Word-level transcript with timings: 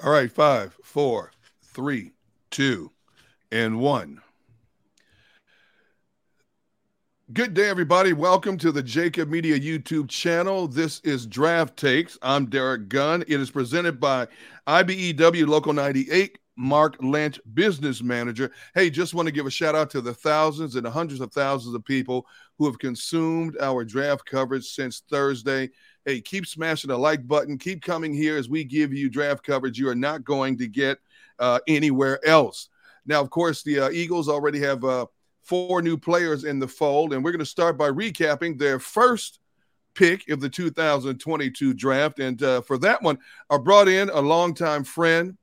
All 0.00 0.12
right, 0.12 0.30
five, 0.30 0.76
four, 0.84 1.32
three, 1.60 2.12
two, 2.52 2.92
and 3.50 3.80
one. 3.80 4.20
Good 7.32 7.52
day, 7.52 7.68
everybody. 7.68 8.12
Welcome 8.12 8.58
to 8.58 8.70
the 8.70 8.80
Jakib 8.80 9.28
Media 9.28 9.58
YouTube 9.58 10.08
channel. 10.08 10.68
This 10.68 11.00
is 11.00 11.26
Draft 11.26 11.76
Takes. 11.76 12.16
I'm 12.22 12.46
Derrick 12.46 12.88
Gunn. 12.88 13.22
It 13.22 13.40
is 13.40 13.50
presented 13.50 13.98
by 13.98 14.28
IBEW 14.68 15.48
Local 15.48 15.72
98, 15.72 16.38
Mark 16.56 16.96
Lynch, 17.00 17.40
business 17.54 18.00
manager. 18.00 18.52
Hey, 18.76 18.90
just 18.90 19.14
want 19.14 19.26
to 19.26 19.32
give 19.32 19.46
a 19.46 19.50
shout 19.50 19.74
out 19.74 19.90
to 19.90 20.00
the 20.00 20.14
thousands 20.14 20.76
and 20.76 20.86
hundreds 20.86 21.20
of 21.20 21.32
thousands 21.32 21.74
of 21.74 21.84
people 21.84 22.24
who 22.56 22.66
have 22.66 22.78
consumed 22.78 23.56
our 23.60 23.84
draft 23.84 24.24
coverage 24.26 24.66
since 24.66 25.02
Thursday. 25.10 25.70
Hey, 26.08 26.22
keep 26.22 26.46
smashing 26.46 26.88
the 26.88 26.96
like 26.96 27.28
button. 27.28 27.58
Keep 27.58 27.82
coming 27.82 28.14
here 28.14 28.38
as 28.38 28.48
we 28.48 28.64
give 28.64 28.94
you 28.94 29.10
draft 29.10 29.44
coverage 29.44 29.78
you 29.78 29.90
are 29.90 29.94
not 29.94 30.24
going 30.24 30.56
to 30.56 30.66
get 30.66 30.96
uh, 31.38 31.58
anywhere 31.68 32.18
else. 32.26 32.70
Now, 33.04 33.20
of 33.20 33.28
course, 33.28 33.62
the 33.62 33.80
uh, 33.80 33.90
Eagles 33.90 34.26
already 34.26 34.60
have. 34.60 34.82
Uh, 34.84 35.06
four 35.42 35.80
new 35.80 35.96
players 35.96 36.44
in 36.44 36.58
the 36.58 36.68
fold, 36.68 37.14
and 37.14 37.24
we're 37.24 37.32
going 37.32 37.38
to 37.38 37.46
start 37.46 37.78
by 37.78 37.88
recapping 37.88 38.58
their 38.58 38.78
first 38.78 39.38
pick 39.94 40.28
of 40.28 40.40
the 40.40 40.48
2022 40.48 41.72
draft. 41.72 42.18
And 42.20 42.42
uh, 42.42 42.60
for 42.60 42.76
that 42.78 43.02
one, 43.02 43.18
I 43.48 43.56
brought 43.56 43.88
in 43.88 44.10
a 44.10 44.20
longtime 44.20 44.84
friend, 44.84 45.38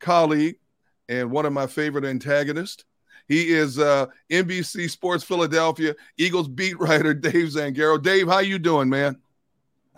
colleague, 0.00 0.56
and 1.08 1.30
one 1.30 1.46
of 1.46 1.52
my 1.52 1.68
favorite 1.68 2.04
antagonists. 2.04 2.84
He 3.28 3.50
is 3.52 3.78
uh, 3.78 4.06
NBC 4.28 4.90
Sports 4.90 5.22
Philadelphia 5.22 5.94
Eagles 6.16 6.48
beat 6.48 6.80
writer 6.80 7.14
Dave 7.14 7.50
Zangaro. 7.50 8.02
Dave, 8.02 8.26
how 8.26 8.40
you 8.40 8.58
doing, 8.58 8.88
man? 8.88 9.18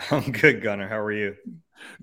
I'm 0.10 0.32
good, 0.32 0.62
Gunner. 0.62 0.88
How 0.88 0.98
are 0.98 1.12
you? 1.12 1.36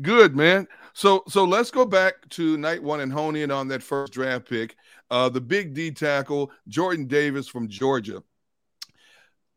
Good, 0.02 0.36
man. 0.36 0.68
So 0.94 1.24
so 1.28 1.44
let's 1.44 1.72
go 1.72 1.86
back 1.86 2.28
to 2.30 2.58
night 2.58 2.82
one 2.82 3.00
and 3.00 3.12
hone 3.12 3.36
in 3.36 3.52
on 3.52 3.68
that 3.70 3.84
first 3.84 4.14
draft 4.14 4.50
pick. 4.50 4.76
Uh, 5.10 5.30
the 5.30 5.42
big 5.42 5.74
D 5.74 5.92
tackle, 5.92 6.52
Jordan 6.68 7.06
Davis 7.06 7.48
from 7.48 7.68
Georgia. 7.68 8.24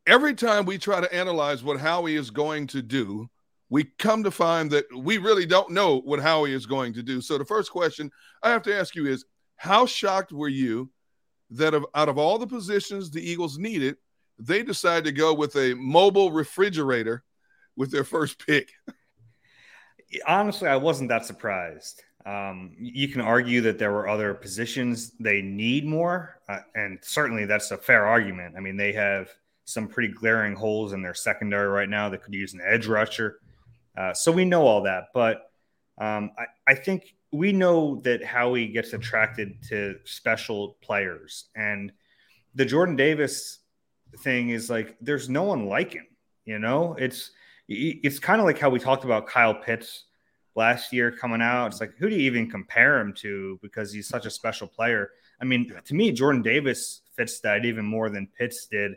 Every 0.06 0.34
time 0.34 0.64
we 0.64 0.78
try 0.78 1.00
to 1.00 1.14
analyze 1.14 1.62
what 1.62 1.80
Howie 1.80 2.16
is 2.16 2.30
going 2.30 2.66
to 2.68 2.82
do, 2.82 3.28
we 3.68 3.84
come 3.98 4.22
to 4.24 4.30
find 4.30 4.70
that 4.70 4.84
we 4.96 5.18
really 5.18 5.46
don't 5.46 5.70
know 5.70 6.00
what 6.00 6.20
Howie 6.20 6.54
is 6.54 6.66
going 6.66 6.92
to 6.94 7.02
do. 7.02 7.20
So 7.20 7.38
the 7.38 7.44
first 7.44 7.70
question 7.70 8.10
I 8.42 8.50
have 8.50 8.62
to 8.62 8.76
ask 8.76 8.94
you 8.94 9.06
is 9.06 9.24
how 9.56 9.86
shocked 9.86 10.32
were 10.32 10.48
you 10.48 10.90
that 11.50 11.74
of, 11.74 11.84
out 11.94 12.08
of 12.08 12.18
all 12.18 12.38
the 12.38 12.46
positions 12.46 13.10
the 13.10 13.22
Eagles 13.22 13.58
needed, 13.58 13.96
they 14.38 14.62
decided 14.62 15.04
to 15.04 15.12
go 15.12 15.34
with 15.34 15.54
a 15.56 15.74
mobile 15.74 16.32
refrigerator 16.32 17.24
with 17.80 17.90
their 17.90 18.04
first 18.04 18.46
pick? 18.46 18.68
honestly, 20.26 20.68
I 20.68 20.76
wasn't 20.76 21.08
that 21.08 21.24
surprised. 21.24 22.02
Um, 22.26 22.76
you 22.78 23.08
can 23.08 23.22
argue 23.22 23.62
that 23.62 23.78
there 23.78 23.90
were 23.90 24.06
other 24.06 24.34
positions 24.34 25.12
they 25.18 25.40
need 25.40 25.86
more, 25.86 26.38
uh, 26.46 26.58
and 26.74 26.98
certainly 27.00 27.46
that's 27.46 27.70
a 27.70 27.78
fair 27.78 28.04
argument. 28.04 28.54
I 28.54 28.60
mean, 28.60 28.76
they 28.76 28.92
have 28.92 29.30
some 29.64 29.88
pretty 29.88 30.12
glaring 30.12 30.54
holes 30.54 30.92
in 30.92 31.00
their 31.00 31.14
secondary 31.14 31.68
right 31.68 31.88
now 31.88 32.10
that 32.10 32.22
could 32.22 32.34
use 32.34 32.52
an 32.52 32.60
edge 32.62 32.86
rusher. 32.86 33.40
Uh, 33.96 34.12
so 34.12 34.30
we 34.30 34.44
know 34.44 34.66
all 34.66 34.82
that, 34.82 35.04
but 35.14 35.50
um, 35.98 36.32
I, 36.38 36.72
I, 36.72 36.74
think 36.74 37.14
we 37.32 37.52
know 37.52 37.96
that 38.02 38.22
Howie 38.22 38.68
gets 38.68 38.92
attracted 38.92 39.62
to 39.68 39.96
special 40.04 40.76
players, 40.82 41.46
and 41.54 41.92
the 42.54 42.64
Jordan 42.66 42.96
Davis 42.96 43.58
thing 44.18 44.50
is 44.50 44.68
like 44.68 44.96
there's 45.00 45.28
no 45.28 45.44
one 45.44 45.66
like 45.66 45.94
him. 45.94 46.06
You 46.44 46.58
know, 46.58 46.94
it's 46.98 47.30
it's 47.70 48.18
kind 48.18 48.40
of 48.40 48.46
like 48.46 48.58
how 48.58 48.68
we 48.68 48.80
talked 48.80 49.04
about 49.04 49.28
Kyle 49.28 49.54
Pitts 49.54 50.04
last 50.56 50.92
year 50.92 51.12
coming 51.12 51.40
out. 51.40 51.68
It's 51.68 51.80
like, 51.80 51.94
who 51.96 52.10
do 52.10 52.16
you 52.16 52.22
even 52.22 52.50
compare 52.50 52.98
him 52.98 53.14
to 53.18 53.58
because 53.62 53.92
he's 53.92 54.08
such 54.08 54.26
a 54.26 54.30
special 54.30 54.66
player? 54.66 55.10
I 55.40 55.44
mean, 55.44 55.72
to 55.84 55.94
me, 55.94 56.10
Jordan 56.10 56.42
Davis 56.42 57.02
fits 57.16 57.38
that 57.40 57.64
even 57.64 57.84
more 57.84 58.10
than 58.10 58.28
Pitts 58.36 58.66
did 58.66 58.92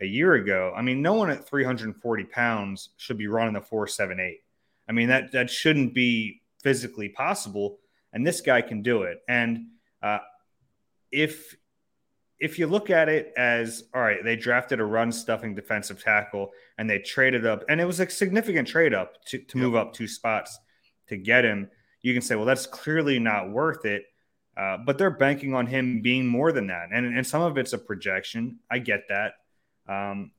a 0.00 0.06
year 0.06 0.34
ago. 0.34 0.74
I 0.76 0.82
mean, 0.82 1.02
no 1.02 1.14
one 1.14 1.30
at 1.30 1.46
340 1.46 2.24
pounds 2.24 2.90
should 2.96 3.16
be 3.16 3.28
running 3.28 3.54
the 3.54 3.60
478. 3.60 4.40
I 4.88 4.92
mean, 4.92 5.08
that, 5.08 5.30
that 5.32 5.48
shouldn't 5.48 5.94
be 5.94 6.42
physically 6.62 7.10
possible. 7.10 7.78
And 8.12 8.26
this 8.26 8.40
guy 8.40 8.60
can 8.60 8.82
do 8.82 9.02
it. 9.02 9.22
And 9.28 9.66
uh, 10.02 10.18
if 11.12 11.54
if 12.40 12.58
you 12.58 12.66
look 12.66 12.90
at 12.90 13.08
it 13.08 13.32
as 13.36 13.84
all 13.94 14.00
right, 14.00 14.24
they 14.24 14.34
drafted 14.34 14.80
a 14.80 14.84
run 14.84 15.12
stuffing 15.12 15.54
defensive 15.54 16.02
tackle 16.02 16.52
and 16.78 16.88
they 16.88 16.98
traded 16.98 17.46
up, 17.46 17.64
and 17.68 17.80
it 17.80 17.84
was 17.84 18.00
a 18.00 18.08
significant 18.08 18.66
trade 18.66 18.94
up 18.94 19.22
to, 19.26 19.38
to 19.38 19.58
yep. 19.58 19.64
move 19.64 19.76
up 19.76 19.92
two 19.92 20.08
spots 20.08 20.58
to 21.08 21.16
get 21.16 21.44
him. 21.44 21.68
You 22.02 22.14
can 22.14 22.22
say, 22.22 22.34
well, 22.34 22.46
that's 22.46 22.66
clearly 22.66 23.18
not 23.18 23.50
worth 23.50 23.84
it. 23.84 24.04
Uh, 24.56 24.76
but 24.84 24.98
they're 24.98 25.10
banking 25.10 25.54
on 25.54 25.66
him 25.66 26.02
being 26.02 26.26
more 26.26 26.52
than 26.52 26.66
that. 26.66 26.88
And, 26.92 27.06
and 27.16 27.26
some 27.26 27.40
of 27.40 27.56
it's 27.56 27.72
a 27.72 27.78
projection. 27.78 28.58
I 28.70 28.78
get 28.78 29.04
that. 29.08 29.34
Um, 29.88 30.32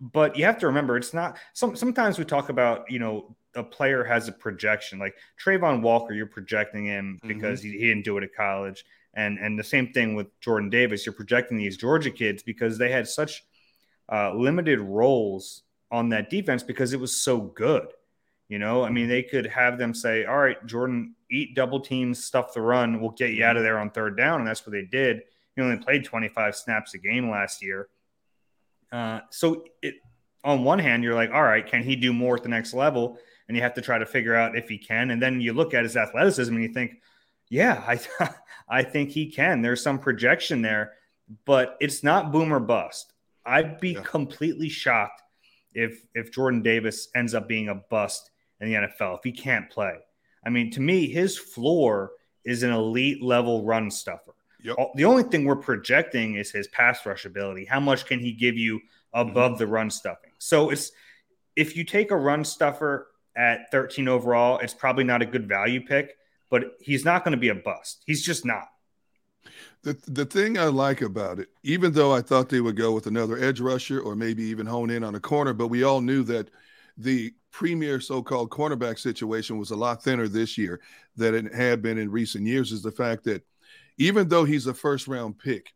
but 0.00 0.36
you 0.36 0.44
have 0.44 0.58
to 0.60 0.66
remember, 0.68 0.96
it's 0.96 1.12
not. 1.12 1.38
Some, 1.54 1.76
sometimes 1.76 2.18
we 2.18 2.24
talk 2.24 2.48
about, 2.48 2.90
you 2.90 2.98
know, 2.98 3.36
a 3.54 3.62
player 3.62 4.04
has 4.04 4.28
a 4.28 4.32
projection. 4.32 4.98
Like 4.98 5.16
Travon 5.44 5.82
Walker, 5.82 6.14
you're 6.14 6.26
projecting 6.26 6.86
him 6.86 7.18
mm-hmm. 7.18 7.28
because 7.28 7.60
mm-hmm. 7.60 7.72
he, 7.72 7.78
he 7.78 7.88
didn't 7.88 8.04
do 8.04 8.16
it 8.16 8.24
at 8.24 8.34
college 8.34 8.84
and 9.14 9.38
and 9.38 9.58
the 9.58 9.64
same 9.64 9.92
thing 9.92 10.14
with 10.14 10.26
Jordan 10.40 10.70
Davis. 10.70 11.04
You're 11.04 11.12
projecting 11.12 11.56
these 11.56 11.76
Georgia 11.76 12.10
kids 12.10 12.42
because 12.42 12.78
they 12.78 12.90
had 12.90 13.08
such 13.08 13.44
uh, 14.10 14.34
limited 14.34 14.80
roles 14.80 15.62
on 15.90 16.10
that 16.10 16.30
defense 16.30 16.62
because 16.62 16.92
it 16.92 17.00
was 17.00 17.16
so 17.16 17.40
good. 17.40 17.88
You 18.48 18.58
know, 18.58 18.82
I 18.82 18.90
mean, 18.90 19.08
they 19.08 19.22
could 19.22 19.46
have 19.46 19.78
them 19.78 19.92
say, 19.92 20.24
"All 20.24 20.38
right, 20.38 20.64
Jordan, 20.66 21.14
eat 21.30 21.54
double 21.54 21.80
teams, 21.80 22.24
stuff 22.24 22.54
the 22.54 22.62
run. 22.62 23.00
We'll 23.00 23.10
get 23.10 23.32
you 23.32 23.44
out 23.44 23.56
of 23.56 23.62
there 23.62 23.78
on 23.78 23.90
third 23.90 24.16
down," 24.16 24.40
and 24.40 24.48
that's 24.48 24.66
what 24.66 24.72
they 24.72 24.84
did. 24.84 25.22
He 25.54 25.62
only 25.62 25.76
played 25.76 26.04
25 26.04 26.56
snaps 26.56 26.94
a 26.94 26.98
game 26.98 27.28
last 27.28 27.62
year. 27.62 27.88
Uh, 28.90 29.20
so, 29.30 29.64
it, 29.82 29.96
on 30.44 30.64
one 30.64 30.78
hand, 30.78 31.04
you're 31.04 31.14
like, 31.14 31.30
"All 31.30 31.42
right, 31.42 31.66
can 31.66 31.82
he 31.82 31.94
do 31.94 32.12
more 32.12 32.36
at 32.36 32.42
the 32.42 32.48
next 32.48 32.72
level?" 32.72 33.18
And 33.48 33.56
you 33.56 33.62
have 33.62 33.74
to 33.74 33.82
try 33.82 33.98
to 33.98 34.06
figure 34.06 34.34
out 34.34 34.56
if 34.56 34.68
he 34.68 34.78
can. 34.78 35.10
And 35.10 35.20
then 35.20 35.40
you 35.40 35.52
look 35.52 35.74
at 35.74 35.82
his 35.82 35.96
athleticism 35.96 36.52
and 36.54 36.62
you 36.62 36.72
think, 36.72 37.00
yeah, 37.50 37.82
I 37.86 38.00
I 38.68 38.82
think 38.82 39.10
he 39.10 39.26
can. 39.26 39.62
There's 39.62 39.82
some 39.82 39.98
projection 39.98 40.62
there, 40.62 40.92
but 41.44 41.76
it's 41.80 42.02
not 42.02 42.32
boomer 42.32 42.60
bust. 42.60 43.12
I'd 43.44 43.80
be 43.80 43.92
yeah. 43.92 44.02
completely 44.02 44.68
shocked 44.68 45.22
if 45.74 46.04
if 46.14 46.32
Jordan 46.32 46.62
Davis 46.62 47.08
ends 47.14 47.34
up 47.34 47.48
being 47.48 47.68
a 47.68 47.74
bust 47.74 48.30
in 48.60 48.68
the 48.68 48.74
NFL 48.74 49.18
if 49.18 49.24
he 49.24 49.32
can't 49.32 49.70
play. 49.70 49.98
I 50.44 50.50
mean, 50.50 50.70
to 50.72 50.80
me, 50.80 51.08
his 51.08 51.36
floor 51.36 52.12
is 52.44 52.62
an 52.62 52.70
elite 52.70 53.22
level 53.22 53.64
run 53.64 53.90
stuffer. 53.90 54.34
Yep. 54.62 54.76
The 54.96 55.04
only 55.04 55.22
thing 55.22 55.44
we're 55.44 55.56
projecting 55.56 56.34
is 56.34 56.50
his 56.50 56.68
pass 56.68 57.04
rush 57.06 57.24
ability. 57.24 57.64
How 57.64 57.80
much 57.80 58.06
can 58.06 58.18
he 58.18 58.32
give 58.32 58.56
you 58.56 58.80
above 59.12 59.52
mm-hmm. 59.52 59.58
the 59.58 59.66
run 59.66 59.90
stuffing? 59.90 60.32
So 60.38 60.70
it's 60.70 60.92
if 61.56 61.76
you 61.76 61.84
take 61.84 62.10
a 62.10 62.16
run 62.16 62.44
stuffer 62.44 63.08
at 63.36 63.70
13 63.70 64.08
overall, 64.08 64.58
it's 64.58 64.74
probably 64.74 65.04
not 65.04 65.22
a 65.22 65.26
good 65.26 65.48
value 65.48 65.84
pick 65.84 66.16
but 66.50 66.76
he's 66.80 67.04
not 67.04 67.24
going 67.24 67.32
to 67.32 67.38
be 67.38 67.48
a 67.48 67.54
bust. 67.54 68.02
He's 68.06 68.24
just 68.24 68.44
not. 68.44 68.68
The, 69.82 69.96
the 70.06 70.26
thing 70.26 70.58
I 70.58 70.64
like 70.64 71.02
about 71.02 71.38
it, 71.38 71.48
even 71.62 71.92
though 71.92 72.12
I 72.12 72.20
thought 72.20 72.48
they 72.48 72.60
would 72.60 72.76
go 72.76 72.92
with 72.92 73.06
another 73.06 73.38
edge 73.38 73.60
rusher 73.60 74.00
or 74.00 74.16
maybe 74.16 74.42
even 74.44 74.66
hone 74.66 74.90
in 74.90 75.04
on 75.04 75.14
a 75.14 75.20
corner, 75.20 75.52
but 75.52 75.68
we 75.68 75.84
all 75.84 76.00
knew 76.00 76.22
that 76.24 76.50
the 76.96 77.32
premier 77.50 78.00
so-called 78.00 78.50
cornerback 78.50 78.98
situation 78.98 79.56
was 79.56 79.70
a 79.70 79.76
lot 79.76 80.02
thinner 80.02 80.28
this 80.28 80.58
year 80.58 80.80
than 81.16 81.34
it 81.34 81.54
had 81.54 81.80
been 81.80 81.96
in 81.96 82.10
recent 82.10 82.44
years, 82.44 82.72
is 82.72 82.82
the 82.82 82.90
fact 82.90 83.24
that 83.24 83.44
even 83.98 84.28
though 84.28 84.44
he's 84.44 84.66
a 84.66 84.74
first-round 84.74 85.38
pick, 85.38 85.72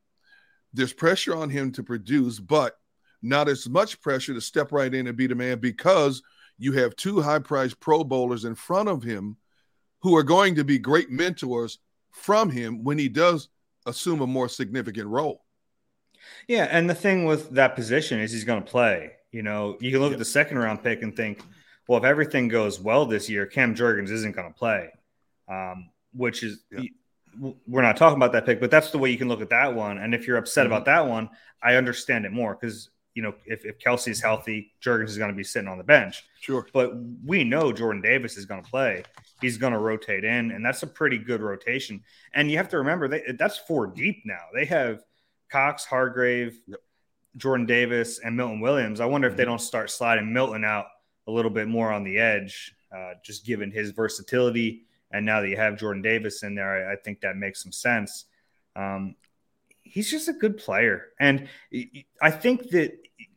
there's 0.72 0.92
pressure 0.92 1.36
on 1.36 1.48
him 1.48 1.70
to 1.72 1.82
produce, 1.82 2.40
but 2.40 2.76
not 3.22 3.48
as 3.48 3.68
much 3.68 4.00
pressure 4.00 4.34
to 4.34 4.40
step 4.40 4.72
right 4.72 4.92
in 4.92 5.06
and 5.06 5.16
be 5.16 5.28
the 5.28 5.34
man 5.34 5.58
because 5.58 6.22
you 6.58 6.72
have 6.72 6.96
two 6.96 7.20
high-priced 7.20 7.78
Pro 7.78 8.02
Bowlers 8.04 8.44
in 8.44 8.54
front 8.54 8.88
of 8.88 9.02
him 9.02 9.36
who 10.02 10.16
are 10.16 10.22
going 10.22 10.56
to 10.56 10.64
be 10.64 10.78
great 10.78 11.10
mentors 11.10 11.78
from 12.10 12.50
him 12.50 12.84
when 12.84 12.98
he 12.98 13.08
does 13.08 13.48
assume 13.86 14.20
a 14.20 14.26
more 14.26 14.48
significant 14.48 15.08
role. 15.08 15.44
Yeah, 16.46 16.68
and 16.70 16.88
the 16.88 16.94
thing 16.94 17.24
with 17.24 17.50
that 17.50 17.74
position 17.74 18.20
is 18.20 18.32
he's 18.32 18.44
going 18.44 18.62
to 18.62 18.70
play. 18.70 19.12
You 19.32 19.42
know, 19.42 19.76
you 19.80 19.90
can 19.90 20.00
look 20.00 20.10
yeah. 20.10 20.16
at 20.16 20.18
the 20.18 20.24
second 20.24 20.58
round 20.58 20.82
pick 20.82 21.02
and 21.02 21.16
think, 21.16 21.42
well, 21.88 21.98
if 21.98 22.04
everything 22.04 22.48
goes 22.48 22.78
well 22.78 23.06
this 23.06 23.28
year, 23.28 23.46
Cam 23.46 23.74
Jurgens 23.74 24.10
isn't 24.10 24.36
going 24.36 24.52
to 24.52 24.58
play, 24.58 24.90
um, 25.48 25.90
which 26.12 26.42
is 26.42 26.62
yeah. 26.70 26.82
we're 27.66 27.82
not 27.82 27.96
talking 27.96 28.16
about 28.16 28.32
that 28.32 28.46
pick, 28.46 28.60
but 28.60 28.70
that's 28.70 28.90
the 28.90 28.98
way 28.98 29.10
you 29.10 29.18
can 29.18 29.28
look 29.28 29.40
at 29.40 29.50
that 29.50 29.74
one. 29.74 29.98
And 29.98 30.14
if 30.14 30.26
you're 30.26 30.36
upset 30.36 30.64
mm-hmm. 30.64 30.74
about 30.74 30.84
that 30.86 31.08
one, 31.08 31.30
I 31.62 31.74
understand 31.74 32.24
it 32.24 32.32
more 32.32 32.56
because 32.60 32.90
you 33.14 33.22
know, 33.22 33.34
if, 33.44 33.64
if 33.64 33.78
Kelce's 33.78 34.20
healthy, 34.22 34.72
Jurgens 34.82 35.08
is 35.08 35.18
going 35.18 35.30
to 35.30 35.36
be 35.36 35.44
sitting 35.44 35.68
on 35.68 35.78
the 35.78 35.84
bench. 35.84 36.24
Sure. 36.40 36.66
But 36.72 36.92
we 37.24 37.44
know 37.44 37.72
Jordan 37.72 38.00
Davis 38.00 38.36
is 38.36 38.46
going 38.46 38.62
to 38.62 38.70
play. 38.70 39.04
He's 39.40 39.58
going 39.58 39.72
to 39.72 39.78
rotate 39.78 40.24
in, 40.24 40.50
and 40.50 40.64
that's 40.64 40.82
a 40.82 40.86
pretty 40.86 41.18
good 41.18 41.40
rotation. 41.42 42.02
And 42.32 42.50
you 42.50 42.56
have 42.56 42.68
to 42.70 42.78
remember 42.78 43.08
that 43.08 43.36
that's 43.38 43.58
four 43.58 43.86
deep 43.86 44.22
now. 44.24 44.40
They 44.54 44.64
have 44.64 45.02
Cox, 45.50 45.84
Hargrave, 45.84 46.58
yep. 46.66 46.80
Jordan 47.36 47.66
Davis, 47.66 48.20
and 48.20 48.36
Milton 48.36 48.60
Williams. 48.60 49.00
I 49.00 49.06
wonder 49.06 49.28
if 49.28 49.36
they 49.36 49.42
mm-hmm. 49.42 49.52
don't 49.52 49.58
start 49.58 49.90
sliding 49.90 50.32
Milton 50.32 50.64
out 50.64 50.86
a 51.26 51.30
little 51.30 51.50
bit 51.50 51.68
more 51.68 51.92
on 51.92 52.04
the 52.04 52.18
edge, 52.18 52.74
uh, 52.94 53.12
just 53.24 53.44
given 53.44 53.70
his 53.70 53.90
versatility 53.90 54.86
And 55.12 55.26
now 55.26 55.40
that 55.40 55.48
you 55.48 55.56
have 55.56 55.78
Jordan 55.78 56.02
Davis 56.02 56.42
in 56.42 56.54
there, 56.54 56.88
I, 56.88 56.94
I 56.94 56.96
think 56.96 57.20
that 57.20 57.36
makes 57.36 57.62
some 57.62 57.72
sense. 57.72 58.26
Um, 58.74 59.14
he's 59.82 60.10
just 60.10 60.28
a 60.28 60.32
good 60.32 60.56
player. 60.56 61.08
And 61.20 61.48
I 62.20 62.30
think 62.30 62.70
that 62.70 62.92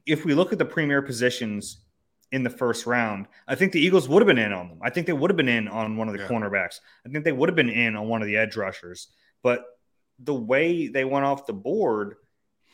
if 0.05 0.25
we 0.25 0.33
look 0.33 0.53
at 0.53 0.59
the 0.59 0.65
premier 0.65 1.01
positions 1.01 1.81
in 2.31 2.43
the 2.43 2.49
first 2.49 2.85
round, 2.85 3.27
I 3.47 3.55
think 3.55 3.71
the 3.71 3.79
Eagles 3.79 4.07
would 4.07 4.21
have 4.21 4.27
been 4.27 4.37
in 4.37 4.53
on 4.53 4.69
them. 4.69 4.79
I 4.81 4.89
think 4.89 5.07
they 5.07 5.13
would 5.13 5.29
have 5.29 5.37
been 5.37 5.49
in 5.49 5.67
on 5.67 5.97
one 5.97 6.07
of 6.07 6.13
the 6.13 6.21
yeah. 6.21 6.27
cornerbacks. 6.27 6.79
I 7.05 7.09
think 7.09 7.23
they 7.23 7.31
would 7.31 7.49
have 7.49 7.55
been 7.55 7.69
in 7.69 7.95
on 7.95 8.07
one 8.07 8.21
of 8.21 8.27
the 8.27 8.37
edge 8.37 8.55
rushers. 8.55 9.07
But 9.43 9.65
the 10.19 10.33
way 10.33 10.87
they 10.87 11.05
went 11.05 11.25
off 11.25 11.45
the 11.45 11.53
board, 11.53 12.15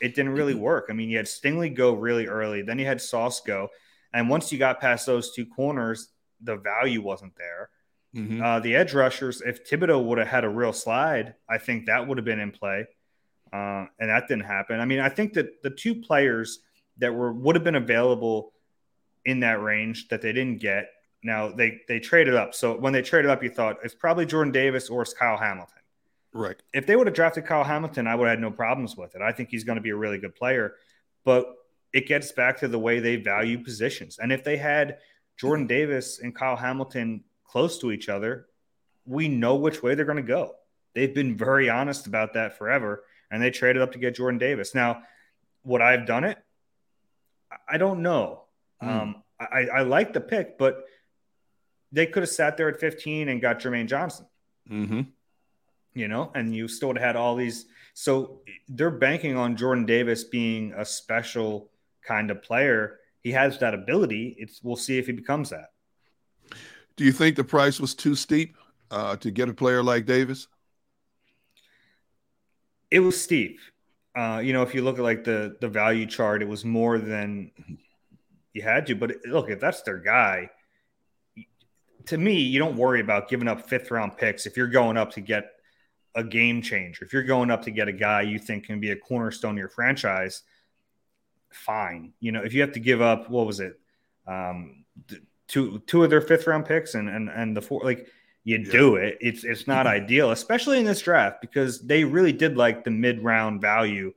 it 0.00 0.14
didn't 0.14 0.32
really 0.32 0.54
mm-hmm. 0.54 0.62
work. 0.62 0.86
I 0.90 0.92
mean, 0.92 1.10
you 1.10 1.16
had 1.16 1.26
Stingley 1.26 1.74
go 1.74 1.94
really 1.94 2.26
early, 2.26 2.62
then 2.62 2.78
you 2.78 2.86
had 2.86 3.00
Sauce 3.00 3.40
go. 3.40 3.68
And 4.12 4.28
once 4.28 4.52
you 4.52 4.58
got 4.58 4.80
past 4.80 5.06
those 5.06 5.32
two 5.32 5.46
corners, 5.46 6.08
the 6.40 6.56
value 6.56 7.02
wasn't 7.02 7.34
there. 7.36 7.70
Mm-hmm. 8.14 8.42
Uh, 8.42 8.60
the 8.60 8.76
edge 8.76 8.92
rushers, 8.92 9.40
if 9.40 9.68
Thibodeaux 9.68 10.04
would 10.04 10.18
have 10.18 10.28
had 10.28 10.44
a 10.44 10.48
real 10.48 10.72
slide, 10.72 11.34
I 11.48 11.58
think 11.58 11.86
that 11.86 12.06
would 12.06 12.18
have 12.18 12.24
been 12.24 12.40
in 12.40 12.50
play. 12.50 12.86
Uh, 13.52 13.86
and 13.98 14.08
that 14.08 14.28
didn't 14.28 14.44
happen. 14.44 14.80
I 14.80 14.84
mean, 14.86 15.00
I 15.00 15.08
think 15.08 15.34
that 15.34 15.62
the 15.62 15.70
two 15.70 15.94
players 15.94 16.60
that 16.98 17.14
were 17.14 17.32
would 17.32 17.54
have 17.56 17.64
been 17.64 17.74
available 17.74 18.52
in 19.24 19.40
that 19.40 19.62
range 19.62 20.08
that 20.08 20.22
they 20.22 20.32
didn't 20.32 20.60
get. 20.60 20.90
Now 21.22 21.52
they 21.52 21.80
they 21.86 22.00
traded 22.00 22.34
up. 22.34 22.54
So 22.54 22.76
when 22.76 22.92
they 22.92 23.02
traded 23.02 23.30
up, 23.30 23.42
you 23.42 23.50
thought 23.50 23.78
it's 23.84 23.94
probably 23.94 24.26
Jordan 24.26 24.52
Davis 24.52 24.88
or 24.88 25.02
it's 25.02 25.12
Kyle 25.12 25.36
Hamilton. 25.36 25.78
Right. 26.32 26.56
If 26.72 26.86
they 26.86 26.96
would 26.96 27.06
have 27.06 27.14
drafted 27.14 27.44
Kyle 27.44 27.64
Hamilton, 27.64 28.06
I 28.06 28.14
would 28.14 28.26
have 28.26 28.38
had 28.38 28.40
no 28.40 28.50
problems 28.50 28.96
with 28.96 29.14
it. 29.14 29.20
I 29.20 29.32
think 29.32 29.50
he's 29.50 29.64
going 29.64 29.76
to 29.76 29.82
be 29.82 29.90
a 29.90 29.96
really 29.96 30.18
good 30.18 30.34
player. 30.34 30.74
But 31.24 31.46
it 31.92 32.06
gets 32.06 32.32
back 32.32 32.58
to 32.60 32.68
the 32.68 32.78
way 32.78 33.00
they 33.00 33.16
value 33.16 33.62
positions. 33.62 34.18
And 34.18 34.32
if 34.32 34.42
they 34.42 34.56
had 34.56 34.98
Jordan 35.36 35.66
Davis 35.66 36.20
and 36.20 36.34
Kyle 36.34 36.56
Hamilton 36.56 37.24
close 37.46 37.78
to 37.80 37.92
each 37.92 38.08
other, 38.08 38.46
we 39.04 39.28
know 39.28 39.56
which 39.56 39.82
way 39.82 39.94
they're 39.94 40.06
going 40.06 40.16
to 40.16 40.22
go. 40.22 40.54
They've 40.94 41.14
been 41.14 41.36
very 41.36 41.68
honest 41.68 42.06
about 42.06 42.34
that 42.34 42.56
forever, 42.56 43.04
and 43.32 43.42
they 43.42 43.50
traded 43.50 43.82
up 43.82 43.92
to 43.92 43.98
get 43.98 44.14
Jordan 44.14 44.38
Davis. 44.38 44.74
Now, 44.74 45.02
would 45.64 45.80
I 45.80 45.92
have 45.92 46.06
done 46.06 46.24
it? 46.24 46.38
I 47.68 47.78
don't 47.78 48.02
know. 48.02 48.42
Mm. 48.82 48.88
Um, 48.88 49.22
I, 49.40 49.66
I 49.74 49.82
like 49.82 50.12
the 50.12 50.20
pick, 50.20 50.58
but 50.58 50.84
they 51.90 52.06
could 52.06 52.22
have 52.22 52.30
sat 52.30 52.56
there 52.56 52.68
at 52.68 52.78
15 52.78 53.28
and 53.28 53.40
got 53.40 53.58
Jermaine 53.58 53.88
Johnson. 53.88 54.26
Mm-hmm. 54.70 55.00
You 55.94 56.08
know, 56.08 56.30
and 56.34 56.54
you 56.54 56.68
still 56.68 56.94
had 56.94 57.16
all 57.16 57.34
these. 57.34 57.66
So 57.94 58.42
they're 58.68 58.90
banking 58.90 59.36
on 59.36 59.56
Jordan 59.56 59.84
Davis 59.84 60.24
being 60.24 60.72
a 60.76 60.84
special 60.84 61.70
kind 62.06 62.30
of 62.30 62.42
player. 62.42 62.98
He 63.20 63.32
has 63.32 63.58
that 63.58 63.74
ability. 63.74 64.36
It's 64.38 64.62
we'll 64.62 64.76
see 64.76 64.98
if 64.98 65.06
he 65.06 65.12
becomes 65.12 65.50
that. 65.50 65.70
Do 66.96 67.04
you 67.04 67.12
think 67.12 67.36
the 67.36 67.44
price 67.44 67.80
was 67.80 67.94
too 67.94 68.14
steep 68.14 68.56
uh, 68.90 69.16
to 69.16 69.30
get 69.30 69.48
a 69.48 69.54
player 69.54 69.82
like 69.82 70.06
Davis? 70.06 70.48
It 72.92 73.00
was 73.00 73.20
steep. 73.20 73.58
Uh, 74.14 74.42
you 74.44 74.52
know, 74.52 74.60
if 74.60 74.74
you 74.74 74.82
look 74.82 74.98
at 74.98 75.02
like 75.02 75.24
the 75.24 75.56
the 75.62 75.68
value 75.68 76.04
chart, 76.04 76.42
it 76.42 76.48
was 76.48 76.62
more 76.62 76.98
than 76.98 77.50
you 78.52 78.60
had 78.60 78.86
to. 78.88 78.94
But 78.94 79.16
look, 79.24 79.48
if 79.48 79.60
that's 79.60 79.80
their 79.80 79.96
guy, 79.96 80.50
to 82.06 82.18
me, 82.18 82.40
you 82.40 82.58
don't 82.58 82.76
worry 82.76 83.00
about 83.00 83.30
giving 83.30 83.48
up 83.48 83.66
fifth 83.66 83.90
round 83.90 84.18
picks 84.18 84.44
if 84.44 84.58
you're 84.58 84.66
going 84.66 84.98
up 84.98 85.12
to 85.12 85.22
get 85.22 85.52
a 86.14 86.22
game 86.22 86.60
changer. 86.60 87.06
If 87.06 87.14
you're 87.14 87.22
going 87.22 87.50
up 87.50 87.62
to 87.62 87.70
get 87.70 87.88
a 87.88 87.92
guy 87.92 88.20
you 88.20 88.38
think 88.38 88.66
can 88.66 88.78
be 88.78 88.90
a 88.90 88.96
cornerstone 88.96 89.52
of 89.52 89.58
your 89.58 89.70
franchise, 89.70 90.42
fine. 91.50 92.12
You 92.20 92.32
know, 92.32 92.42
if 92.42 92.52
you 92.52 92.60
have 92.60 92.72
to 92.72 92.80
give 92.80 93.00
up, 93.00 93.30
what 93.30 93.46
was 93.46 93.60
it, 93.60 93.80
um, 94.26 94.84
two 95.48 95.78
two 95.86 96.04
of 96.04 96.10
their 96.10 96.20
fifth 96.20 96.46
round 96.46 96.66
picks 96.66 96.94
and 96.94 97.08
and 97.08 97.30
and 97.30 97.56
the 97.56 97.62
four, 97.62 97.80
like 97.82 98.06
you 98.44 98.58
yeah. 98.58 98.72
do 98.72 98.96
it. 98.96 99.18
It's 99.20 99.44
it's 99.44 99.66
not 99.66 99.86
ideal, 99.98 100.30
especially 100.30 100.78
in 100.78 100.84
this 100.84 101.02
draft 101.02 101.40
because 101.40 101.80
they 101.80 102.04
really 102.04 102.32
did 102.32 102.56
like 102.56 102.84
the 102.84 102.90
mid 102.90 103.22
round 103.22 103.60
value 103.60 104.12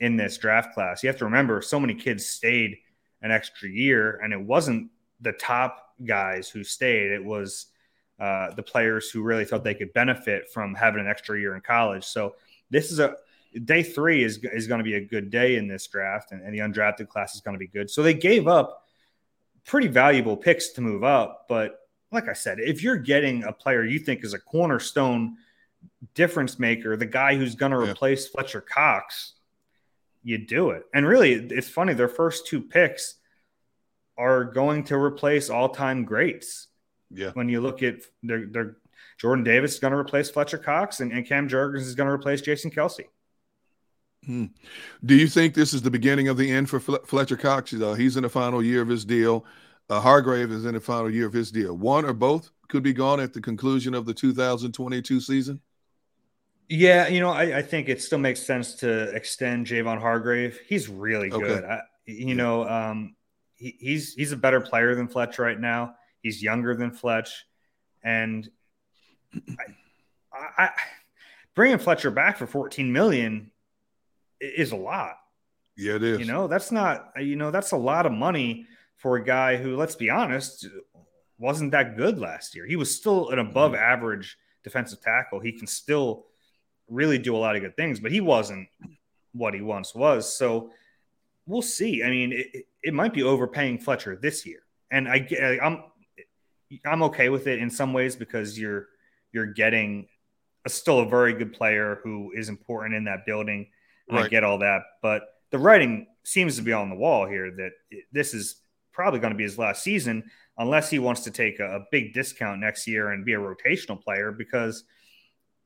in 0.00 0.16
this 0.16 0.36
draft 0.38 0.74
class. 0.74 1.02
You 1.02 1.08
have 1.08 1.18
to 1.18 1.24
remember, 1.24 1.62
so 1.62 1.80
many 1.80 1.94
kids 1.94 2.26
stayed 2.26 2.78
an 3.22 3.30
extra 3.30 3.68
year, 3.68 4.20
and 4.22 4.32
it 4.32 4.40
wasn't 4.40 4.90
the 5.20 5.32
top 5.32 5.94
guys 6.04 6.48
who 6.48 6.64
stayed. 6.64 7.12
It 7.12 7.24
was 7.24 7.66
uh, 8.18 8.50
the 8.54 8.62
players 8.62 9.10
who 9.10 9.22
really 9.22 9.44
thought 9.44 9.64
they 9.64 9.74
could 9.74 9.92
benefit 9.92 10.50
from 10.52 10.74
having 10.74 11.00
an 11.00 11.08
extra 11.08 11.38
year 11.38 11.54
in 11.54 11.60
college. 11.60 12.04
So 12.04 12.34
this 12.70 12.92
is 12.92 12.98
a 12.98 13.16
day 13.64 13.82
three 13.82 14.24
is 14.24 14.38
is 14.44 14.66
going 14.66 14.78
to 14.78 14.84
be 14.84 14.94
a 14.94 15.00
good 15.00 15.30
day 15.30 15.56
in 15.56 15.68
this 15.68 15.86
draft, 15.86 16.32
and, 16.32 16.42
and 16.42 16.54
the 16.54 16.58
undrafted 16.58 17.08
class 17.08 17.34
is 17.34 17.40
going 17.40 17.54
to 17.54 17.58
be 17.58 17.68
good. 17.68 17.90
So 17.90 18.02
they 18.02 18.14
gave 18.14 18.46
up 18.46 18.84
pretty 19.64 19.88
valuable 19.88 20.36
picks 20.36 20.70
to 20.70 20.80
move 20.80 21.04
up, 21.04 21.46
but 21.48 21.80
like 22.14 22.28
I 22.28 22.32
said, 22.32 22.58
if 22.60 22.82
you're 22.82 22.96
getting 22.96 23.44
a 23.44 23.52
player 23.52 23.84
you 23.84 23.98
think 23.98 24.24
is 24.24 24.34
a 24.34 24.38
cornerstone 24.38 25.36
difference 26.14 26.58
maker, 26.58 26.96
the 26.96 27.06
guy 27.06 27.36
who's 27.36 27.54
going 27.54 27.72
to 27.72 27.84
yeah. 27.84 27.90
replace 27.90 28.28
Fletcher 28.28 28.60
Cox, 28.60 29.34
you 30.22 30.38
do 30.38 30.70
it. 30.70 30.84
And 30.94 31.06
really, 31.06 31.34
it's 31.34 31.68
funny, 31.68 31.92
their 31.92 32.08
first 32.08 32.46
two 32.46 32.62
picks 32.62 33.16
are 34.16 34.44
going 34.44 34.84
to 34.84 34.96
replace 34.96 35.50
all 35.50 35.68
time 35.68 36.04
greats. 36.04 36.68
Yeah. 37.10 37.30
When 37.34 37.48
you 37.48 37.60
look 37.60 37.82
at 37.82 37.96
their, 38.22 38.46
their 38.46 38.76
Jordan 39.18 39.44
Davis 39.44 39.74
is 39.74 39.80
going 39.80 39.92
to 39.92 39.98
replace 39.98 40.30
Fletcher 40.30 40.58
Cox, 40.58 41.00
and, 41.00 41.12
and 41.12 41.26
Cam 41.26 41.48
Jurgens 41.48 41.82
is 41.82 41.94
going 41.94 42.08
to 42.08 42.12
replace 42.12 42.40
Jason 42.40 42.70
Kelce. 42.70 43.04
Hmm. 44.24 44.46
Do 45.04 45.14
you 45.14 45.28
think 45.28 45.54
this 45.54 45.74
is 45.74 45.82
the 45.82 45.90
beginning 45.90 46.28
of 46.28 46.36
the 46.36 46.50
end 46.50 46.70
for 46.70 46.80
Fletcher 46.80 47.36
Cox? 47.36 47.74
Uh, 47.74 47.92
he's 47.92 48.16
in 48.16 48.22
the 48.22 48.28
final 48.28 48.62
year 48.62 48.80
of 48.80 48.88
his 48.88 49.04
deal. 49.04 49.44
Uh, 49.90 50.00
Hargrave 50.00 50.50
is 50.50 50.64
in 50.64 50.74
the 50.74 50.80
final 50.80 51.10
year 51.10 51.26
of 51.26 51.32
his 51.32 51.50
deal. 51.50 51.76
One 51.76 52.04
or 52.04 52.14
both 52.14 52.50
could 52.68 52.82
be 52.82 52.92
gone 52.92 53.20
at 53.20 53.32
the 53.32 53.40
conclusion 53.40 53.94
of 53.94 54.06
the 54.06 54.14
2022 54.14 55.20
season. 55.20 55.60
Yeah, 56.68 57.08
you 57.08 57.20
know, 57.20 57.30
I, 57.30 57.58
I 57.58 57.62
think 57.62 57.88
it 57.88 58.00
still 58.00 58.18
makes 58.18 58.40
sense 58.40 58.76
to 58.76 59.10
extend 59.14 59.66
Javon 59.66 60.00
Hargrave. 60.00 60.58
He's 60.66 60.88
really 60.88 61.28
good. 61.28 61.42
Okay. 61.42 61.66
I, 61.66 61.80
you 62.06 62.34
know, 62.34 62.66
um, 62.66 63.16
he, 63.54 63.76
he's 63.78 64.14
he's 64.14 64.32
a 64.32 64.36
better 64.36 64.60
player 64.60 64.94
than 64.94 65.08
Fletch 65.08 65.38
right 65.38 65.60
now. 65.60 65.94
He's 66.22 66.42
younger 66.42 66.74
than 66.74 66.90
Fletch, 66.90 67.44
and 68.02 68.48
I, 70.32 70.64
I, 70.64 70.70
bringing 71.54 71.78
Fletcher 71.78 72.10
back 72.10 72.38
for 72.38 72.46
14 72.46 72.90
million 72.90 73.50
is 74.40 74.72
a 74.72 74.76
lot. 74.76 75.16
Yeah, 75.76 75.96
it 75.96 76.02
is. 76.02 76.20
You 76.20 76.26
know, 76.26 76.46
that's 76.46 76.72
not. 76.72 77.12
You 77.20 77.36
know, 77.36 77.50
that's 77.50 77.72
a 77.72 77.76
lot 77.76 78.06
of 78.06 78.12
money 78.12 78.66
for 79.04 79.16
a 79.16 79.22
guy 79.22 79.58
who, 79.58 79.76
let's 79.76 79.96
be 79.96 80.08
honest, 80.08 80.66
wasn't 81.36 81.72
that 81.72 81.94
good 81.94 82.18
last 82.18 82.54
year. 82.54 82.64
He 82.64 82.74
was 82.74 82.96
still 82.96 83.28
an 83.28 83.38
above 83.38 83.72
mm-hmm. 83.72 83.82
average 83.82 84.38
defensive 84.62 85.02
tackle. 85.02 85.40
He 85.40 85.52
can 85.52 85.66
still 85.66 86.24
really 86.88 87.18
do 87.18 87.36
a 87.36 87.42
lot 87.44 87.54
of 87.54 87.60
good 87.60 87.76
things, 87.76 88.00
but 88.00 88.12
he 88.12 88.22
wasn't 88.22 88.66
what 89.34 89.52
he 89.52 89.60
once 89.60 89.94
was. 89.94 90.34
So 90.34 90.70
we'll 91.44 91.60
see. 91.60 92.02
I 92.02 92.08
mean, 92.08 92.32
it, 92.32 92.64
it 92.82 92.94
might 92.94 93.12
be 93.12 93.22
overpaying 93.22 93.80
Fletcher 93.80 94.16
this 94.16 94.46
year, 94.46 94.60
and 94.90 95.06
I 95.06 95.58
I'm 95.62 95.82
I'm 96.86 97.02
okay 97.02 97.28
with 97.28 97.46
it 97.46 97.58
in 97.58 97.68
some 97.68 97.92
ways 97.92 98.16
because 98.16 98.58
you're 98.58 98.88
you're 99.32 99.52
getting 99.52 100.08
a, 100.64 100.70
still 100.70 101.00
a 101.00 101.06
very 101.06 101.34
good 101.34 101.52
player 101.52 102.00
who 102.02 102.32
is 102.34 102.48
important 102.48 102.94
in 102.94 103.04
that 103.04 103.26
building. 103.26 103.66
Right. 104.10 104.24
I 104.24 104.28
get 104.28 104.44
all 104.44 104.60
that, 104.60 104.80
but 105.02 105.24
the 105.50 105.58
writing 105.58 106.06
seems 106.22 106.56
to 106.56 106.62
be 106.62 106.72
on 106.72 106.88
the 106.88 106.96
wall 106.96 107.26
here 107.26 107.50
that 107.50 107.72
this 108.10 108.32
is 108.32 108.62
probably 108.94 109.20
going 109.20 109.32
to 109.32 109.36
be 109.36 109.44
his 109.44 109.58
last 109.58 109.82
season 109.82 110.30
unless 110.56 110.88
he 110.88 110.98
wants 110.98 111.22
to 111.22 111.30
take 111.30 111.60
a, 111.60 111.76
a 111.76 111.84
big 111.90 112.14
discount 112.14 112.60
next 112.60 112.86
year 112.86 113.10
and 113.10 113.24
be 113.24 113.34
a 113.34 113.38
rotational 113.38 114.00
player. 114.00 114.32
Because 114.32 114.84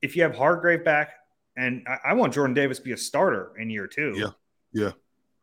if 0.03 0.17
you 0.17 0.23
have 0.23 0.35
Hargrave 0.35 0.85
back, 0.85 1.11
and 1.57 1.87
I, 1.87 2.11
I 2.11 2.13
want 2.15 2.33
Jordan 2.35 2.55
Davis 2.55 2.79
to 2.79 2.85
be 2.85 2.93
a 2.93 2.97
starter 2.97 3.53
in 3.59 3.71
year 3.71 3.87
two. 3.87 4.15
Yeah. 4.17 4.31
Yeah. 4.73 4.93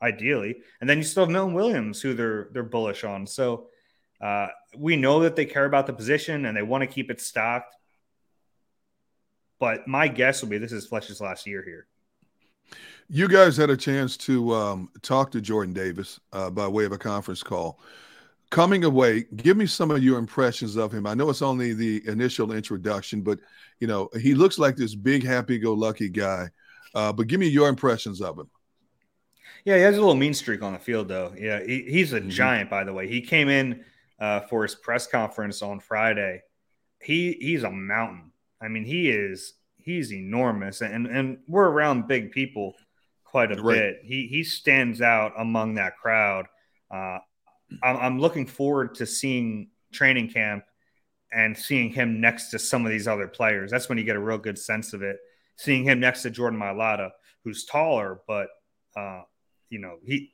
Ideally. 0.01 0.57
And 0.81 0.89
then 0.89 0.97
you 0.97 1.03
still 1.03 1.23
have 1.23 1.31
Milton 1.31 1.53
Williams, 1.53 2.01
who 2.01 2.13
they're 2.13 2.49
they're 2.51 2.63
bullish 2.63 3.03
on. 3.03 3.27
So 3.27 3.67
uh, 4.21 4.47
we 4.77 4.95
know 4.95 5.21
that 5.21 5.35
they 5.35 5.45
care 5.45 5.65
about 5.65 5.87
the 5.87 5.93
position 5.93 6.45
and 6.45 6.55
they 6.55 6.61
want 6.63 6.81
to 6.81 6.87
keep 6.87 7.09
it 7.09 7.21
stocked. 7.21 7.75
But 9.59 9.87
my 9.87 10.07
guess 10.07 10.41
will 10.41 10.49
be 10.49 10.57
this 10.57 10.71
is 10.71 10.87
Fletcher's 10.87 11.21
last 11.21 11.47
year 11.47 11.63
here. 11.63 11.87
You 13.07 13.27
guys 13.27 13.55
had 13.55 13.69
a 13.69 13.77
chance 13.77 14.17
to 14.17 14.55
um, 14.55 14.89
talk 15.03 15.29
to 15.31 15.41
Jordan 15.41 15.73
Davis 15.73 16.19
uh, 16.33 16.49
by 16.49 16.67
way 16.67 16.85
of 16.85 16.91
a 16.91 16.97
conference 16.97 17.43
call. 17.43 17.79
Coming 18.49 18.83
away, 18.83 19.25
give 19.35 19.57
me 19.57 19.67
some 19.67 19.91
of 19.91 20.03
your 20.03 20.17
impressions 20.17 20.75
of 20.75 20.91
him. 20.91 21.05
I 21.05 21.13
know 21.13 21.29
it's 21.29 21.43
only 21.43 21.73
the 21.73 22.01
initial 22.07 22.51
introduction, 22.51 23.21
but 23.21 23.39
you 23.79 23.87
know 23.87 24.09
he 24.19 24.33
looks 24.33 24.57
like 24.57 24.75
this 24.75 24.95
big, 24.95 25.23
happy-go-lucky 25.23 26.09
guy. 26.09 26.49
Uh, 26.95 27.13
but 27.13 27.27
give 27.27 27.39
me 27.39 27.47
your 27.47 27.69
impressions 27.69 28.21
of 28.21 28.39
him. 28.39 28.49
Yeah, 29.65 29.75
he 29.75 29.81
has 29.83 29.97
a 29.97 29.99
little 29.99 30.15
mean 30.15 30.33
streak 30.33 30.63
on 30.63 30.73
the 30.73 30.79
field, 30.79 31.07
though. 31.07 31.33
Yeah, 31.37 31.63
he, 31.63 31.83
he's 31.83 32.13
a 32.13 32.19
mm-hmm. 32.19 32.29
giant, 32.29 32.69
by 32.69 32.85
the 32.85 32.93
way. 32.93 33.07
He 33.07 33.21
came 33.21 33.49
in 33.49 33.83
uh, 34.19 34.41
for 34.41 34.63
his 34.63 34.73
press 34.73 35.05
conference 35.05 35.61
on 35.61 35.79
Friday. 35.79 36.41
He 36.99 37.37
he's 37.39 37.63
a 37.63 37.71
mountain. 37.71 38.31
I 38.61 38.67
mean, 38.67 38.85
he 38.85 39.09
is 39.09 39.53
he's 39.77 40.11
enormous, 40.11 40.81
and 40.81 41.05
and 41.05 41.37
we're 41.47 41.69
around 41.69 42.07
big 42.07 42.31
people 42.31 42.75
quite 43.35 43.51
a 43.51 43.61
right. 43.61 43.75
bit. 43.75 43.99
He 44.01 44.27
he 44.27 44.45
stands 44.45 45.01
out 45.01 45.33
among 45.37 45.75
that 45.75 45.97
crowd. 45.97 46.45
Uh, 46.89 47.17
I'm, 47.83 47.97
I'm 47.97 48.19
looking 48.19 48.45
forward 48.45 48.95
to 48.95 49.05
seeing 49.05 49.71
training 49.91 50.29
camp 50.29 50.63
and 51.33 51.57
seeing 51.57 51.89
him 51.89 52.21
next 52.21 52.49
to 52.51 52.59
some 52.59 52.85
of 52.85 52.93
these 52.93 53.09
other 53.09 53.27
players. 53.27 53.71
That's 53.71 53.89
when 53.89 53.97
you 53.97 54.05
get 54.05 54.15
a 54.15 54.21
real 54.21 54.37
good 54.37 54.57
sense 54.57 54.93
of 54.93 55.01
it. 55.01 55.17
Seeing 55.57 55.83
him 55.83 55.99
next 55.99 56.21
to 56.21 56.29
Jordan 56.29 56.57
Mailata, 56.57 57.09
who's 57.43 57.65
taller, 57.65 58.21
but 58.25 58.47
uh, 58.95 59.23
you 59.69 59.79
know 59.79 59.97
he 60.05 60.31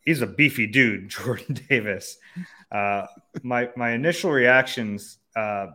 he's 0.00 0.22
a 0.22 0.26
beefy 0.26 0.66
dude, 0.66 1.08
Jordan 1.10 1.60
Davis. 1.68 2.16
Uh, 2.72 3.04
my 3.42 3.68
my 3.76 3.90
initial 3.90 4.30
reactions 4.30 5.18
uh, 5.36 5.66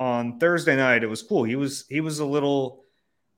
on 0.00 0.38
Thursday 0.38 0.76
night, 0.76 1.04
it 1.04 1.08
was 1.08 1.20
cool. 1.20 1.44
He 1.44 1.56
was 1.56 1.84
he 1.90 2.00
was 2.00 2.20
a 2.20 2.26
little. 2.26 2.83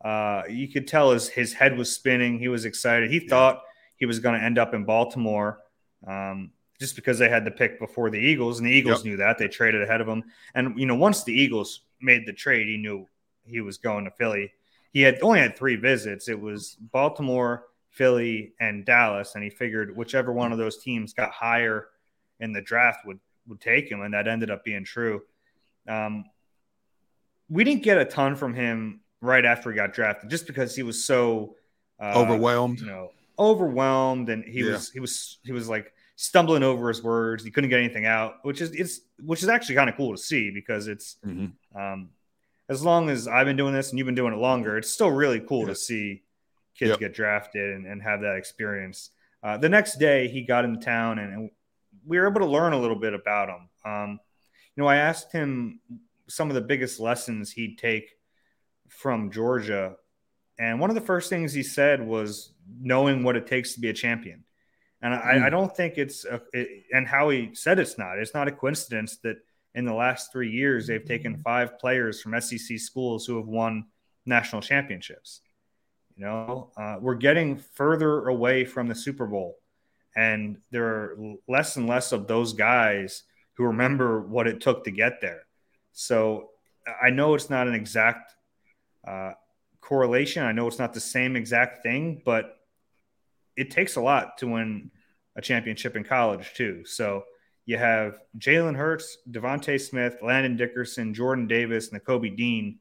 Uh, 0.05 0.43
you 0.49 0.69
could 0.69 0.87
tell 0.87 1.13
his 1.13 1.29
his 1.29 1.53
head 1.53 1.77
was 1.77 1.95
spinning. 1.95 2.39
He 2.39 2.49
was 2.49 2.65
excited. 2.65 3.11
He 3.11 3.21
thought 3.21 3.63
he 3.97 4.07
was 4.07 4.19
going 4.19 4.39
to 4.39 4.45
end 4.45 4.59
up 4.59 4.75
in 4.75 4.85
Baltimore. 4.85 5.59
Um, 6.07 6.53
just 6.79 6.95
because 6.95 7.19
they 7.19 7.29
had 7.29 7.45
the 7.45 7.51
pick 7.51 7.79
before 7.79 8.11
the 8.11 8.19
Eagles, 8.19 8.59
and 8.59 8.67
the 8.67 8.73
Eagles 8.73 8.99
yep. 8.99 9.05
knew 9.07 9.17
that 9.17 9.39
they 9.39 9.49
traded 9.49 9.83
ahead 9.83 10.01
of 10.01 10.09
him. 10.09 10.25
And 10.55 10.79
you 10.79 10.87
know, 10.87 10.95
once 10.95 11.25
the 11.25 11.33
Eagles 11.33 11.83
made 12.01 12.27
the 12.27 12.33
trade, 12.33 12.67
he 12.67 12.77
knew 12.77 13.09
he 13.45 13.61
was 13.61 13.79
going 13.79 14.05
to 14.05 14.11
Philly. 14.11 14.53
He 14.93 15.01
had 15.01 15.19
only 15.23 15.41
had 15.41 15.57
three 15.57 15.77
visits. 15.77 16.29
It 16.29 16.39
was 16.39 16.77
Baltimore, 16.93 17.65
Philly, 17.91 18.53
and 18.61 18.85
Dallas, 18.85 19.35
and 19.35 19.45
he 19.45 19.51
figured 19.51 19.97
whichever 19.97 20.33
one 20.33 20.53
of 20.53 20.59
those 20.59 20.79
teams 20.79 21.13
got 21.13 21.31
higher 21.31 21.89
in 22.41 22.53
the 22.53 22.61
draft 22.61 23.07
would 23.07 23.21
would 23.49 23.61
take 23.61 23.91
him, 23.91 24.03
and 24.03 24.13
that 24.15 24.29
ended 24.29 24.51
up 24.51 24.65
being 24.65 24.85
true. 24.85 25.23
Um, 25.89 26.25
we 27.49 27.65
didn't 27.65 27.85
get 27.85 27.99
a 27.99 28.05
ton 28.05 28.35
from 28.35 28.55
him 28.55 29.01
right 29.21 29.45
after 29.45 29.71
he 29.71 29.77
got 29.77 29.93
drafted, 29.93 30.31
just 30.31 30.47
because 30.47 30.75
he 30.75 30.83
was 30.83 31.05
so 31.05 31.57
uh, 32.01 32.13
overwhelmed. 32.15 32.81
You 32.81 32.87
know, 32.87 33.11
overwhelmed, 33.39 34.29
and 34.29 34.45
he 34.45 34.61
yeah. 34.61 34.73
was 34.73 34.91
he 34.91 35.01
was 35.01 35.39
he 35.45 35.53
was 35.53 35.69
like 35.69 35.93
stumbling 36.17 36.63
over 36.63 36.89
his 36.89 37.03
words. 37.03 37.45
He 37.45 37.51
couldn't 37.51 37.71
get 37.71 37.81
anything 37.81 38.07
out, 38.07 38.37
which 38.43 38.61
is 38.61 38.73
it's 38.73 39.01
which 39.25 39.43
is 39.43 39.49
actually 39.49 39.77
kind 39.77 39.91
of 39.91 39.97
cool 39.97 40.13
to 40.13 40.19
see 40.19 40.51
because 40.51 40.89
it's 40.89 41.17
mm-hmm. 41.25 41.79
um, 41.79 42.11
as 42.69 42.83
long 42.83 43.11
as 43.11 43.29
I've 43.29 43.47
been 43.47 43.57
doing 43.57 43.75
this 43.75 43.91
and 43.91 43.99
you've 43.99 44.07
been 44.07 44.15
doing 44.15 44.33
it 44.33 44.39
longer, 44.39 44.77
it's 44.77 44.91
still 44.91 45.11
really 45.11 45.41
cool 45.41 45.63
yeah. 45.63 45.69
to 45.69 45.75
see 45.75 46.23
kids 46.77 46.91
yep. 46.91 46.99
get 46.99 47.15
drafted 47.15 47.75
and, 47.75 47.87
and, 47.87 48.03
have 48.03 48.21
that 48.21 48.37
experience. 48.37 49.11
Uh, 49.43 49.57
the 49.57 49.69
next 49.69 49.99
day, 49.99 50.29
he 50.29 50.43
got 50.43 50.65
into 50.65 50.85
town 50.85 51.19
and, 51.19 51.33
and, 51.33 51.51
we 52.05 52.21
were 52.21 52.29
able 52.29 52.41
to 52.41 52.47
learn 52.47 52.73
a 52.73 52.79
little 52.79 52.95
bit 52.95 53.15
about 53.15 53.49
him. 53.49 53.69
Um, 53.85 54.21
you 54.77 54.83
know, 54.83 54.87
I 54.87 54.97
asked 54.97 55.33
him 55.33 55.81
some 56.29 56.51
of 56.51 56.55
the 56.55 56.61
biggest 56.61 57.01
lessons 57.01 57.51
he'd 57.51 57.79
take 57.79 58.11
from 58.89 59.31
Georgia. 59.31 59.97
And 60.59 60.81
one 60.81 60.91
of 60.91 60.95
the 60.95 61.03
first 61.03 61.29
things 61.29 61.53
he 61.53 61.63
said 61.63 62.07
was 62.07 62.53
knowing 62.81 63.23
what 63.23 63.37
it 63.37 63.47
takes 63.47 63.75
to 63.75 63.81
be 63.81 63.89
a 63.89 63.93
champion. 63.93 64.45
And 65.03 65.15
I, 65.15 65.35
mm. 65.35 65.43
I 65.45 65.51
don't 65.51 65.75
think 65.75 65.99
it's, 65.99 66.25
a, 66.25 66.41
it, 66.53 66.85
and 66.93 67.07
how 67.07 67.29
he 67.29 67.51
said 67.53 67.79
it's 67.79 67.99
not, 67.99 68.19
it's 68.19 68.35
not 68.35 68.49
a 68.49 68.53
coincidence 68.53 69.19
that 69.19 69.37
in 69.75 69.85
the 69.85 69.95
last 69.95 70.33
three 70.33 70.51
years, 70.51 70.87
they've 70.87 71.05
taken 71.05 71.37
five 71.45 71.79
players 71.79 72.23
from 72.23 72.41
SEC 72.41 72.79
schools 72.79 73.27
who 73.27 73.37
have 73.37 73.47
won 73.47 73.85
national 74.25 74.63
championships. 74.63 75.43
You 76.17 76.25
know, 76.25 76.71
uh, 76.79 76.97
we're 76.99 77.15
getting 77.15 77.59
further 77.59 78.27
away 78.29 78.65
from 78.65 78.89
the 78.89 78.95
Super 78.95 79.27
Bowl, 79.27 79.57
and 80.17 80.57
there 80.71 80.87
are 80.87 81.19
less 81.47 81.77
and 81.77 81.87
less 81.87 82.13
of 82.13 82.27
those 82.27 82.55
guys 82.55 83.25
who 83.55 83.65
remember 83.65 84.23
what 84.23 84.47
it 84.47 84.63
took 84.63 84.85
to 84.85 84.91
get 84.91 85.21
there. 85.21 85.43
So 85.93 86.51
I 87.03 87.11
know 87.11 87.35
it's 87.35 87.51
not 87.51 87.69
an 87.69 87.75
exact 87.75 88.36
uh, 89.07 89.33
correlation. 89.81 90.43
I 90.43 90.53
know 90.53 90.67
it's 90.67 90.79
not 90.79 90.95
the 90.95 91.01
same 91.01 91.37
exact 91.37 91.83
thing, 91.83 92.23
but 92.25 92.57
it 93.57 93.71
takes 93.71 93.97
a 93.97 94.01
lot 94.01 94.39
to 94.39 94.49
win 94.49 94.91
a 95.37 95.43
championship 95.43 95.97
in 95.97 96.05
college 96.05 96.55
too. 96.55 96.85
So 96.85 97.25
you 97.67 97.79
have 97.79 98.21
Jalen 98.39 98.77
Hurts, 98.77 99.19
DeVonta 99.31 99.81
Smith, 99.81 100.19
Landon 100.23 100.57
Dickerson, 100.57 101.15
Jordan 101.15 101.47
Davis, 101.47 101.91
and 101.91 102.03
Kobe 102.05 102.31
Dean, 102.31 102.79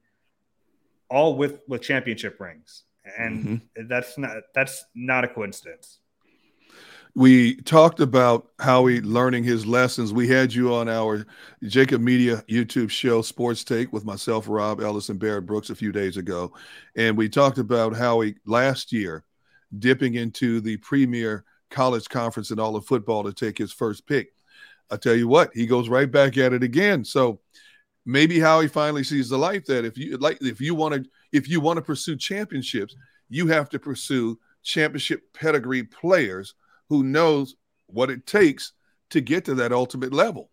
all 1.10 1.36
with 1.36 1.62
with 1.68 1.82
championship 1.82 2.40
rings, 2.40 2.84
and 3.18 3.46
mm-hmm. 3.46 3.88
that's 3.88 4.18
not 4.18 4.38
that's 4.54 4.86
not 4.96 5.24
a 5.24 5.28
coincidence. 5.28 6.00
We 7.18 7.56
talked 7.62 8.02
about 8.02 8.50
Howie 8.60 9.00
learning 9.00 9.46
his 9.46 9.66
lessons. 9.66 10.12
We 10.12 10.28
had 10.28 10.54
you 10.54 10.74
on 10.74 10.90
our 10.90 11.26
Jakib 11.64 12.02
Media 12.02 12.44
YouTube 12.50 12.90
show, 12.90 13.22
Sports 13.22 13.64
Take, 13.64 13.94
with 13.94 14.04
myself, 14.04 14.50
Rob 14.50 14.82
Ellis, 14.82 15.08
and 15.08 15.18
Barrett 15.18 15.46
Brooks 15.46 15.70
a 15.70 15.76
few 15.76 15.94
days 15.94 16.18
ago, 16.18 16.52
and 16.98 17.16
we 17.16 17.30
talked 17.30 17.58
about 17.58 17.96
Howie 17.96 18.36
last 18.46 18.92
year 18.92 19.24
dipping 19.80 20.16
into 20.16 20.60
the 20.60 20.76
premier 20.78 21.46
college 21.70 22.10
conference 22.10 22.52
in 22.52 22.60
all 22.60 22.76
of 22.76 22.86
football 22.86 23.24
to 23.24 23.32
take 23.32 23.58
his 23.58 23.72
first 23.72 24.06
pick. 24.06 24.34
I 24.92 24.98
tell 24.98 25.16
you 25.16 25.30
what, 25.30 25.52
he 25.54 25.66
goes 25.66 25.88
right 25.88 26.12
back 26.12 26.38
at 26.38 26.52
it 26.52 26.64
again. 26.64 27.06
So 27.06 27.40
maybe 28.06 28.42
how 28.42 28.60
he 28.60 28.68
finally 28.68 29.06
sees 29.06 29.30
the 29.30 29.38
light 29.38 29.66
that 29.68 29.86
if 29.86 29.98
you 29.98 30.18
like, 30.18 30.38
if 30.42 30.60
you 30.60 30.76
want 30.76 30.96
to, 30.96 31.10
if 31.32 31.48
you 31.48 31.62
want 31.62 31.78
to 31.78 31.82
pursue 31.82 32.18
championships, 32.18 32.94
you 33.30 33.48
have 33.48 33.70
to 33.70 33.80
pursue 33.80 34.38
championship 34.64 35.22
pedigree 35.34 35.84
players 35.84 36.56
who 36.90 37.04
knows 37.04 37.56
what 37.88 38.10
it 38.10 38.26
takes 38.26 38.74
to 39.12 39.22
get 39.22 39.46
to 39.46 39.56
that 39.56 39.72
ultimate 39.72 40.14
level. 40.14 40.50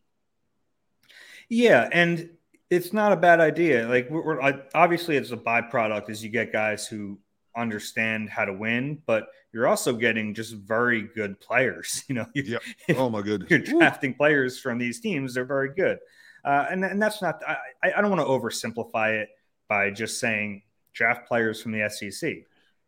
Yeah, 1.48 1.88
and 1.92 2.30
it's 2.70 2.92
not 2.92 3.12
a 3.12 3.16
bad 3.16 3.40
idea. 3.40 3.86
Like 3.86 4.08
we're, 4.08 4.24
we're 4.24 4.62
obviously 4.74 5.16
it's 5.16 5.30
a 5.32 5.36
byproduct 5.36 6.08
as 6.08 6.24
you 6.24 6.30
get 6.30 6.52
guys 6.52 6.86
who 6.86 7.18
understand 7.56 8.30
how 8.30 8.44
to 8.46 8.52
win, 8.52 9.02
but 9.06 9.28
you're 9.52 9.66
also 9.66 9.92
getting 9.92 10.32
just 10.32 10.54
very 10.54 11.02
good 11.02 11.38
players. 11.40 12.04
You 12.08 12.14
know, 12.16 12.26
yeah. 12.34 12.58
Oh 12.96 13.10
my 13.10 13.22
goodness, 13.22 13.50
you're 13.50 13.58
drafting 13.58 14.14
players 14.14 14.58
from 14.58 14.78
these 14.78 15.00
teams; 15.00 15.34
they're 15.34 15.44
very 15.44 15.74
good, 15.74 15.98
uh, 16.44 16.66
and 16.70 16.84
and 16.84 17.00
that's 17.00 17.22
not. 17.22 17.42
I, 17.46 17.92
I 17.96 18.00
don't 18.00 18.10
want 18.10 18.20
to 18.20 18.26
oversimplify 18.26 19.20
it 19.22 19.28
by 19.68 19.90
just 19.90 20.18
saying 20.20 20.62
draft 20.92 21.26
players 21.28 21.60
from 21.60 21.72
the 21.72 21.88
SEC. 21.88 22.44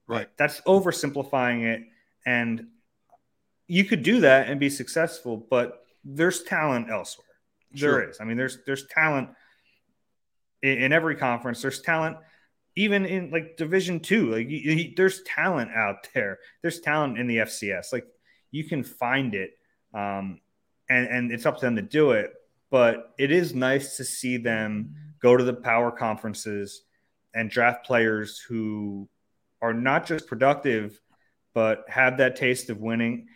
Right. 0.07 0.29
That's 0.37 0.61
oversimplifying 0.63 1.65
it, 1.65 1.83
and 2.27 2.67
you 3.67 3.85
could 3.85 4.03
do 4.03 4.21
that 4.21 4.49
and 4.49 4.61
be 4.61 4.71
successful, 4.71 5.37
but 5.37 5.85
there's 6.05 6.43
talent 6.43 6.91
elsewhere. 6.91 7.27
Sure. 7.75 7.93
There 8.01 8.11
is. 8.11 8.21
I 8.21 8.25
mean, 8.25 8.37
there's 8.37 8.59
there's 8.67 8.87
talent 8.87 9.31
in, 10.63 10.79
in 10.79 10.93
every 10.93 11.17
conference. 11.17 11.63
There's 11.63 11.81
talent 11.81 12.19
even 12.77 13.05
in 13.07 13.31
like 13.31 13.57
division 13.57 14.01
two 14.01 14.33
like 14.33 14.49
you, 14.49 14.59
you, 14.59 14.93
there's 14.97 15.23
talent 15.23 15.71
out 15.73 16.09
there 16.15 16.39
there's 16.63 16.81
talent 16.81 17.19
in 17.19 17.27
the 17.27 17.39
fcs 17.39 17.93
like 17.93 18.07
you 18.51 18.65
can 18.65 18.83
find 18.83 19.35
it 19.35 19.53
um, 19.95 20.41
and 20.89 21.07
and 21.09 21.33
it's 21.33 21.47
up 21.47 21.59
to 21.59 21.67
them 21.67 21.77
to 21.77 21.83
do 21.83 22.13
it 22.13 22.33
but 22.71 23.15
it 23.19 23.31
is 23.31 23.55
nice 23.55 23.97
to 23.97 24.05
see 24.05 24.37
them 24.37 24.95
go 25.21 25.37
to 25.37 25.45
the 25.45 25.55
power 25.55 25.91
conferences 25.91 26.83
and 27.35 27.51
draft 27.51 27.87
players 27.87 28.39
who 28.49 29.09
are 29.63 29.73
not 29.73 30.07
just 30.07 30.27
productive 30.27 31.01
but 31.55 31.85
have 31.89 32.19
that 32.19 32.37
taste 32.37 32.69
of 32.71 32.81
winning 32.81 33.27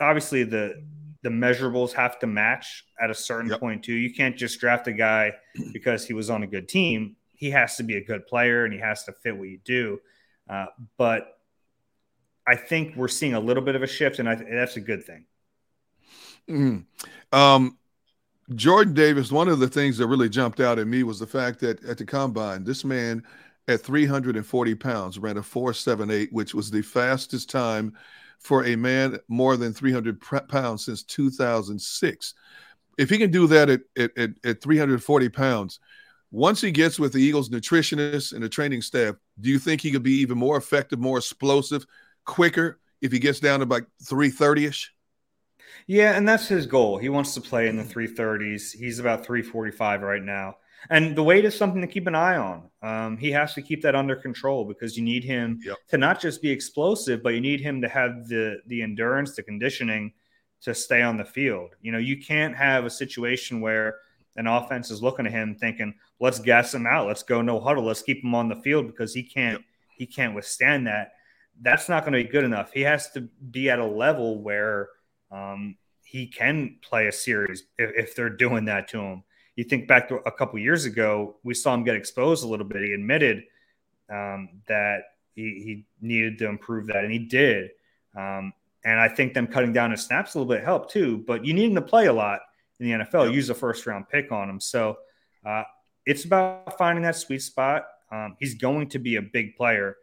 obviously 0.00 0.42
the 0.42 0.82
the 1.22 1.28
measurables 1.28 1.92
have 1.92 2.18
to 2.18 2.26
match 2.26 2.84
at 3.00 3.10
a 3.10 3.14
certain 3.14 3.50
yep. 3.50 3.60
point 3.60 3.82
too 3.82 3.94
you 3.94 4.12
can't 4.12 4.36
just 4.36 4.58
draft 4.58 4.86
a 4.88 4.92
guy 4.92 5.32
because 5.72 6.06
he 6.06 6.12
was 6.12 6.30
on 6.30 6.42
a 6.42 6.46
good 6.46 6.68
team 6.68 7.16
he 7.36 7.50
has 7.50 7.76
to 7.76 7.82
be 7.82 7.96
a 7.96 8.04
good 8.04 8.26
player 8.26 8.64
and 8.64 8.72
he 8.72 8.80
has 8.80 9.04
to 9.04 9.12
fit 9.12 9.36
what 9.36 9.48
you 9.48 9.58
do. 9.64 10.00
Uh, 10.48 10.66
but 10.96 11.38
I 12.46 12.56
think 12.56 12.96
we're 12.96 13.08
seeing 13.08 13.34
a 13.34 13.40
little 13.40 13.62
bit 13.62 13.74
of 13.74 13.82
a 13.82 13.86
shift, 13.86 14.18
and 14.18 14.28
I, 14.28 14.36
that's 14.36 14.76
a 14.76 14.80
good 14.80 15.04
thing. 15.04 15.26
Mm-hmm. 16.48 17.38
Um, 17.38 17.78
Jordan 18.54 18.94
Davis, 18.94 19.32
one 19.32 19.48
of 19.48 19.58
the 19.58 19.68
things 19.68 19.98
that 19.98 20.06
really 20.06 20.28
jumped 20.28 20.60
out 20.60 20.78
at 20.78 20.86
me 20.86 21.02
was 21.02 21.18
the 21.18 21.26
fact 21.26 21.60
that 21.60 21.84
at 21.84 21.98
the 21.98 22.04
combine, 22.04 22.64
this 22.64 22.84
man 22.84 23.24
at 23.68 23.80
340 23.80 24.74
pounds 24.76 25.18
ran 25.18 25.36
a 25.36 25.42
478, 25.42 26.32
which 26.32 26.54
was 26.54 26.70
the 26.70 26.82
fastest 26.82 27.50
time 27.50 27.94
for 28.38 28.64
a 28.64 28.76
man 28.76 29.18
more 29.28 29.56
than 29.56 29.72
300 29.72 30.20
pounds 30.48 30.84
since 30.84 31.02
2006. 31.02 32.34
If 32.98 33.10
he 33.10 33.18
can 33.18 33.30
do 33.30 33.46
that 33.48 33.68
at, 33.68 33.80
at, 33.96 34.30
at 34.44 34.62
340 34.62 35.28
pounds, 35.30 35.80
once 36.30 36.60
he 36.60 36.70
gets 36.70 36.98
with 36.98 37.12
the 37.12 37.22
Eagles 37.22 37.48
nutritionists 37.50 38.32
and 38.32 38.42
the 38.42 38.48
training 38.48 38.82
staff, 38.82 39.14
do 39.40 39.48
you 39.48 39.58
think 39.58 39.80
he 39.80 39.90
could 39.90 40.02
be 40.02 40.18
even 40.20 40.38
more 40.38 40.56
effective, 40.56 40.98
more 40.98 41.18
explosive, 41.18 41.86
quicker 42.24 42.78
if 43.00 43.12
he 43.12 43.18
gets 43.18 43.40
down 43.40 43.60
to 43.60 43.66
like 43.66 43.86
330 44.02 44.66
ish? 44.66 44.92
Yeah, 45.86 46.16
and 46.16 46.28
that's 46.28 46.48
his 46.48 46.66
goal. 46.66 46.98
He 46.98 47.08
wants 47.08 47.34
to 47.34 47.40
play 47.40 47.68
in 47.68 47.76
the 47.76 47.84
330s. 47.84 48.72
He's 48.72 48.98
about 48.98 49.24
345 49.24 50.02
right 50.02 50.22
now. 50.22 50.56
And 50.90 51.16
the 51.16 51.22
weight 51.22 51.44
is 51.44 51.56
something 51.56 51.80
to 51.80 51.86
keep 51.86 52.06
an 52.06 52.14
eye 52.14 52.36
on. 52.36 52.70
Um, 52.82 53.16
he 53.16 53.30
has 53.32 53.54
to 53.54 53.62
keep 53.62 53.82
that 53.82 53.94
under 53.94 54.16
control 54.16 54.64
because 54.64 54.96
you 54.96 55.02
need 55.02 55.24
him 55.24 55.60
yep. 55.64 55.76
to 55.88 55.98
not 55.98 56.20
just 56.20 56.42
be 56.42 56.50
explosive, 56.50 57.22
but 57.22 57.34
you 57.34 57.40
need 57.40 57.60
him 57.60 57.80
to 57.82 57.88
have 57.88 58.28
the 58.28 58.60
the 58.66 58.82
endurance, 58.82 59.34
the 59.34 59.42
conditioning 59.42 60.12
to 60.62 60.74
stay 60.74 61.02
on 61.02 61.16
the 61.16 61.24
field. 61.24 61.74
You 61.82 61.92
know, 61.92 61.98
you 61.98 62.18
can't 62.18 62.56
have 62.56 62.84
a 62.84 62.90
situation 62.90 63.60
where 63.60 63.96
an 64.36 64.46
offense 64.46 64.90
is 64.90 65.02
looking 65.02 65.26
at 65.26 65.32
him 65.32 65.54
thinking, 65.54 65.94
let's 66.20 66.38
gas 66.38 66.74
him 66.74 66.86
out. 66.86 67.06
Let's 67.06 67.22
go 67.22 67.42
no 67.42 67.58
huddle. 67.60 67.84
Let's 67.84 68.02
keep 68.02 68.22
him 68.22 68.34
on 68.34 68.48
the 68.48 68.56
field 68.56 68.86
because 68.86 69.14
he 69.14 69.22
can't 69.22 69.54
yep. 69.54 69.62
he 69.96 70.06
can't 70.06 70.34
withstand 70.34 70.86
that. 70.86 71.12
That's 71.60 71.88
not 71.88 72.04
going 72.04 72.12
to 72.12 72.22
be 72.22 72.30
good 72.30 72.44
enough. 72.44 72.72
He 72.72 72.82
has 72.82 73.10
to 73.12 73.22
be 73.50 73.70
at 73.70 73.78
a 73.78 73.86
level 73.86 74.42
where 74.42 74.90
um, 75.30 75.76
he 76.04 76.26
can 76.26 76.78
play 76.82 77.08
a 77.08 77.12
series 77.12 77.64
if, 77.78 77.90
if, 77.96 78.14
they're 78.14 78.28
doing 78.28 78.66
that 78.66 78.88
to 78.88 79.00
him. 79.00 79.24
You 79.56 79.64
think 79.64 79.88
back 79.88 80.08
to 80.08 80.16
a 80.16 80.30
couple 80.30 80.58
years 80.58 80.84
ago, 80.84 81.36
we 81.42 81.54
saw 81.54 81.74
him 81.74 81.82
get 81.82 81.96
exposed 81.96 82.44
a 82.44 82.46
little 82.46 82.66
bit. 82.66 82.82
He 82.82 82.92
admitted 82.92 83.44
um, 84.10 84.50
that 84.68 85.00
he, 85.34 85.42
he, 85.42 85.86
needed 86.00 86.38
to 86.38 86.46
improve 86.46 86.86
that, 86.86 87.04
and 87.04 87.12
he 87.12 87.18
did. 87.18 87.70
Um, 88.14 88.52
and 88.84 89.00
I 89.00 89.08
think 89.08 89.34
them 89.34 89.46
cutting 89.46 89.72
down 89.72 89.90
his 89.90 90.02
snaps 90.02 90.34
a 90.34 90.38
little 90.38 90.52
bit 90.52 90.62
helped 90.62 90.92
too. 90.92 91.24
But 91.26 91.44
you 91.44 91.54
need 91.54 91.70
him 91.70 91.74
to 91.74 91.82
play 91.82 92.06
a 92.06 92.12
lot 92.12 92.40
in 92.78 92.86
the 92.86 93.04
NFL. 93.04 93.32
Use 93.32 93.50
a 93.50 93.54
first 93.54 93.86
round 93.86 94.08
pick 94.08 94.30
on 94.30 94.48
him. 94.48 94.60
So 94.60 94.98
uh, 95.44 95.64
it's 96.04 96.24
about 96.24 96.78
finding 96.78 97.02
that 97.02 97.16
sweet 97.16 97.42
spot. 97.42 97.86
Um, 98.12 98.36
he's 98.38 98.54
going 98.54 98.88
to 98.90 98.98
be 98.98 99.16
a 99.16 99.22
big 99.22 99.56
player, 99.56 99.96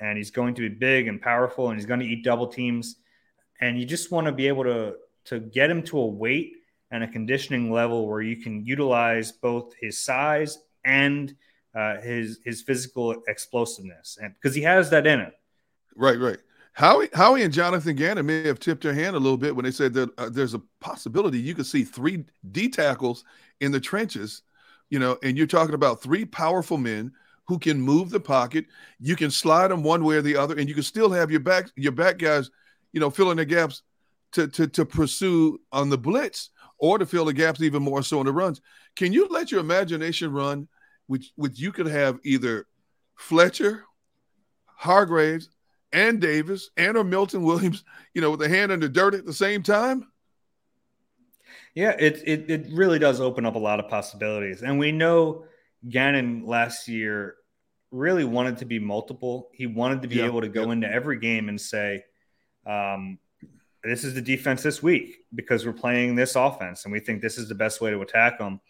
and 0.00 0.16
he's 0.16 0.30
going 0.30 0.54
to 0.54 0.62
be 0.62 0.74
big 0.74 1.08
and 1.08 1.20
powerful, 1.20 1.68
and 1.68 1.78
he's 1.78 1.86
going 1.86 2.00
to 2.00 2.06
eat 2.06 2.24
double 2.24 2.46
teams. 2.46 2.96
And 3.60 3.78
you 3.78 3.84
just 3.84 4.10
want 4.10 4.26
to 4.26 4.32
be 4.32 4.48
able 4.48 4.64
to 4.64 4.94
to 5.26 5.40
get 5.40 5.70
him 5.70 5.82
to 5.82 5.98
a 5.98 6.06
weight 6.06 6.52
and 6.94 7.02
a 7.02 7.08
conditioning 7.08 7.72
level 7.72 8.06
where 8.06 8.22
you 8.22 8.36
can 8.36 8.64
utilize 8.64 9.32
both 9.32 9.74
his 9.80 9.98
size 9.98 10.58
and 10.84 11.34
uh, 11.74 12.00
his 12.00 12.38
his 12.44 12.62
physical 12.62 13.20
explosiveness, 13.26 14.16
and 14.22 14.32
because 14.34 14.54
he 14.54 14.62
has 14.62 14.90
that 14.90 15.04
in 15.04 15.18
him. 15.18 15.32
Right, 15.96 16.18
right. 16.20 16.38
Howie, 16.72 17.08
Howie 17.12 17.42
and 17.42 17.52
Jonathan 17.52 17.96
Gannon 17.96 18.26
may 18.26 18.46
have 18.46 18.60
tipped 18.60 18.84
their 18.84 18.94
hand 18.94 19.16
a 19.16 19.18
little 19.18 19.36
bit 19.36 19.54
when 19.54 19.64
they 19.64 19.72
said 19.72 19.92
that 19.94 20.10
uh, 20.18 20.28
there's 20.28 20.54
a 20.54 20.62
possibility 20.80 21.38
you 21.38 21.54
could 21.54 21.66
see 21.66 21.82
three 21.82 22.24
D 22.52 22.68
tackles 22.68 23.24
in 23.60 23.72
the 23.72 23.80
trenches, 23.80 24.42
you 24.88 25.00
know, 25.00 25.18
and 25.24 25.36
you're 25.36 25.48
talking 25.48 25.74
about 25.74 26.00
three 26.00 26.24
powerful 26.24 26.78
men 26.78 27.10
who 27.46 27.58
can 27.58 27.80
move 27.80 28.10
the 28.10 28.20
pocket. 28.20 28.66
You 29.00 29.16
can 29.16 29.32
slide 29.32 29.68
them 29.68 29.82
one 29.82 30.04
way 30.04 30.14
or 30.14 30.22
the 30.22 30.36
other, 30.36 30.56
and 30.56 30.68
you 30.68 30.74
can 30.74 30.84
still 30.84 31.10
have 31.10 31.32
your 31.32 31.40
back 31.40 31.70
your 31.74 31.92
back 31.92 32.18
guys, 32.18 32.52
you 32.92 33.00
know, 33.00 33.10
filling 33.10 33.38
the 33.38 33.44
gaps 33.44 33.82
to 34.30 34.46
to 34.48 34.68
to 34.68 34.84
pursue 34.84 35.60
on 35.72 35.90
the 35.90 35.98
blitz 35.98 36.50
or 36.84 36.98
to 36.98 37.06
fill 37.06 37.24
the 37.24 37.32
gaps 37.32 37.62
even 37.62 37.82
more 37.82 38.02
so 38.02 38.20
in 38.20 38.26
the 38.26 38.32
runs. 38.32 38.60
Can 38.94 39.10
you 39.10 39.26
let 39.30 39.50
your 39.50 39.60
imagination 39.60 40.30
run? 40.30 40.68
Which 41.06 41.32
which 41.34 41.58
you 41.58 41.72
could 41.72 41.86
have 41.86 42.18
either 42.24 42.66
Fletcher, 43.14 43.84
Hargraves, 44.66 45.48
and 45.92 46.20
Davis 46.20 46.68
and 46.76 46.98
or 46.98 47.04
Milton 47.04 47.42
Williams, 47.42 47.84
you 48.12 48.20
know, 48.20 48.30
with 48.30 48.42
a 48.42 48.48
hand 48.50 48.70
in 48.70 48.80
the 48.80 48.88
dirt 48.90 49.14
at 49.14 49.24
the 49.24 49.32
same 49.32 49.62
time? 49.62 50.06
Yeah, 51.74 51.96
it, 51.98 52.22
it 52.26 52.50
it 52.50 52.66
really 52.70 52.98
does 52.98 53.18
open 53.18 53.46
up 53.46 53.54
a 53.54 53.58
lot 53.58 53.80
of 53.80 53.88
possibilities. 53.88 54.62
And 54.62 54.78
we 54.78 54.92
know 54.92 55.46
Gannon 55.88 56.44
last 56.44 56.86
year 56.86 57.36
really 57.90 58.24
wanted 58.24 58.58
to 58.58 58.66
be 58.66 58.78
multiple. 58.78 59.48
He 59.54 59.66
wanted 59.66 60.02
to 60.02 60.08
be 60.08 60.20
able 60.20 60.42
to 60.42 60.48
go 60.48 60.70
into 60.70 60.90
every 60.90 61.18
game 61.18 61.48
and 61.48 61.58
say, 61.58 62.04
um, 62.66 63.18
this 63.84 64.04
is 64.04 64.14
the 64.14 64.22
defense 64.22 64.62
this 64.62 64.82
week 64.82 65.24
because 65.34 65.66
we're 65.66 65.72
playing 65.72 66.14
this 66.14 66.36
offense 66.36 66.84
and 66.84 66.92
we 66.92 67.00
think 67.00 67.20
this 67.20 67.36
is 67.36 67.48
the 67.48 67.54
best 67.54 67.80
way 67.80 67.90
to 67.90 68.00
attack 68.00 68.38
them. 68.38 68.60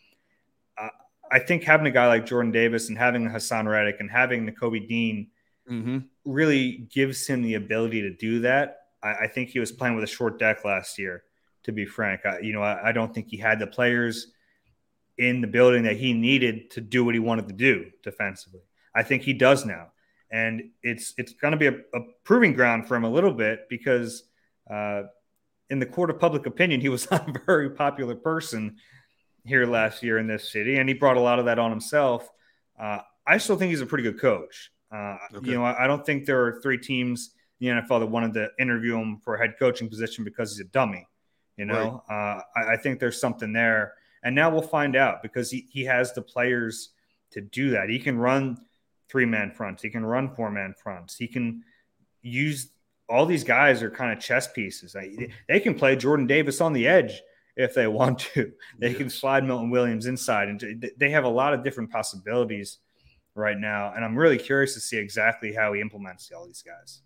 Uh, 0.76 0.88
I 1.30 1.38
think 1.38 1.62
having 1.62 1.87
a 1.87 1.90
guy 1.90 2.06
like 2.09 2.26
Jordan 2.26 2.50
Davis 2.50 2.88
and 2.88 2.99
having 2.99 3.28
Haason 3.28 3.68
Reddick 3.68 3.97
and 4.00 4.11
having 4.11 4.47
Nakobe 4.47 4.88
Dean 4.88 5.28
mm-hmm. 5.71 5.99
really 6.25 6.88
gives 6.92 7.26
him 7.26 7.42
the 7.42 7.54
ability 7.54 8.02
to 8.02 8.11
do 8.11 8.40
that. 8.40 8.78
I, 9.02 9.14
I, 9.14 9.28
think 9.28 9.50
he 9.50 9.61
was 9.61 9.71
playing 9.71 9.94
with 9.94 10.04
a 10.04 10.09
short 10.09 10.38
deck 10.38 10.64
last 10.64 10.99
year, 10.99 11.23
to 11.62 11.73
be 11.73 11.87
frank. 11.87 12.26
I, 12.26 12.40
you 12.40 12.52
know, 12.52 12.62
I, 12.62 12.88
I 12.88 12.92
don't 12.92 13.14
think 13.14 13.28
he 13.28 13.37
had 13.37 13.61
the 13.61 13.66
players 13.68 14.33
in 15.16 15.40
the 15.40 15.47
building 15.47 15.85
that 15.85 15.97
he 15.97 16.12
needed 16.12 16.73
to 16.73 16.80
do 16.80 17.04
what 17.04 17.14
he 17.14 17.21
wanted 17.21 17.47
to 17.49 17.54
do 17.54 17.90
defensively. 18.02 18.62
I 18.94 19.04
think 19.04 19.23
he 19.23 19.33
does 19.33 19.64
now. 19.64 19.92
And 20.33 20.71
it's 20.83 21.14
it's 21.16 21.33
going 21.35 21.52
to 21.52 21.59
be 21.59 21.68
a, 21.68 21.76
a 21.97 22.00
proving 22.25 22.54
ground 22.54 22.88
for 22.88 22.97
him 22.97 23.04
a 23.04 23.11
little 23.11 23.33
bit 23.33 23.68
because– 23.68 24.25
uh, 24.71 25.02
in 25.71 25.78
the 25.78 25.87
court 25.87 26.11
of 26.11 26.18
public 26.18 26.47
opinion, 26.47 26.80
he 26.80 26.88
was 26.88 27.11
not 27.11 27.28
a 27.28 27.40
very 27.47 27.71
popular 27.71 28.15
person 28.15 28.76
here 29.45 29.67
last 29.67 30.02
year 30.02 30.19
in 30.19 30.26
this 30.26 30.50
city, 30.50 30.76
and 30.76 30.89
he 30.89 30.95
brought 30.95 31.17
a 31.17 31.21
lot 31.21 31.39
of 31.39 31.47
that 31.47 31.58
on 31.58 31.71
himself. 31.71 32.30
Uh, 32.78 32.99
I 33.26 33.39
still 33.39 33.56
think 33.56 33.71
he's 33.71 33.80
a 33.80 33.86
pretty 33.86 34.04
good 34.04 34.21
coach. 34.21 34.71
Uh, 34.93 35.17
okay. 35.34 35.50
You 35.50 35.54
know, 35.54 35.65
I, 35.65 35.84
I, 35.84 35.86
don't 35.86 36.04
think 36.04 36.25
there 36.25 36.45
are 36.47 36.60
three 36.60 36.78
teams 36.78 37.30
in 37.60 37.76
the 37.76 37.82
NFL 37.82 38.00
that 38.00 38.06
wanted 38.06 38.34
to 38.34 38.49
interview 38.58 38.97
him 38.97 39.19
for 39.25 39.34
a 39.34 39.39
head 39.39 39.54
coaching 39.58 39.89
position 39.89 40.25
because 40.25 40.52
he's 40.52 40.60
a 40.60 40.69
dummy. 40.69 41.06
You 41.56 41.67
know, 41.67 42.02
right. 42.08 42.36
Uh, 42.36 42.43
I, 42.56 42.73
I, 42.75 42.76
think 42.76 43.00
there's 43.00 43.21
something 43.21 43.52
there, 43.52 43.95
and 44.23 44.34
now 44.34 44.50
we'll 44.50 44.62
find 44.62 44.97
out 44.97 45.23
because 45.23 45.50
he 45.50 45.67
he 45.71 45.84
has 45.84 46.12
the 46.12 46.23
players 46.23 46.91
to 47.32 47.41
do 47.41 47.71
that. 47.71 47.89
He 47.89 47.99
can 47.99 48.19
run 48.19 48.58
three 49.08 49.25
man 49.25 49.52
fronts. 49.52 49.82
He 49.82 49.91
can 49.91 50.04
run 50.04 50.34
four 50.34 50.50
man 50.50 50.75
fronts. 50.82 51.17
He 51.17 51.28
can 51.28 51.62
use 52.23 52.71
all 53.08 53.26
these 53.26 53.45
guys 53.45 53.82
are 53.82 53.90
kind 53.90 54.12
of 54.12 54.23
chess 54.23 54.50
pieces. 54.50 54.97
They 55.49 55.60
can 55.60 55.75
play 55.75 55.97
Jordan 55.97 56.26
Davis 56.26 56.60
on 56.60 56.73
the 56.73 56.86
edge 56.86 57.21
if 57.56 57.75
they 57.75 57.86
want 57.88 58.21
to. 58.21 58.52
They 58.78 58.90
yeah. 58.90 58.99
can 58.99 59.10
slide 59.10 59.45
Milton 59.45 59.71
Williams 59.71 60.06
inside, 60.06 60.49
and 60.49 60.93
they 60.97 61.10
have 61.10 61.25
a 61.25 61.28
lot 61.28 61.54
of 61.54 61.62
different 61.62 61.90
possibilities 61.90 62.78
right 63.34 63.58
now. 63.58 63.93
And 63.95 64.04
I'm 64.04 64.17
really 64.17 64.38
curious 64.38 64.75
to 64.75 64.80
see 64.80 64.99
exactly 64.99 65.52
how 65.52 65.73
he 65.73 65.80
implements 65.80 66.30
all 66.34 66.47
these 66.47 66.62
guys. 66.62 67.02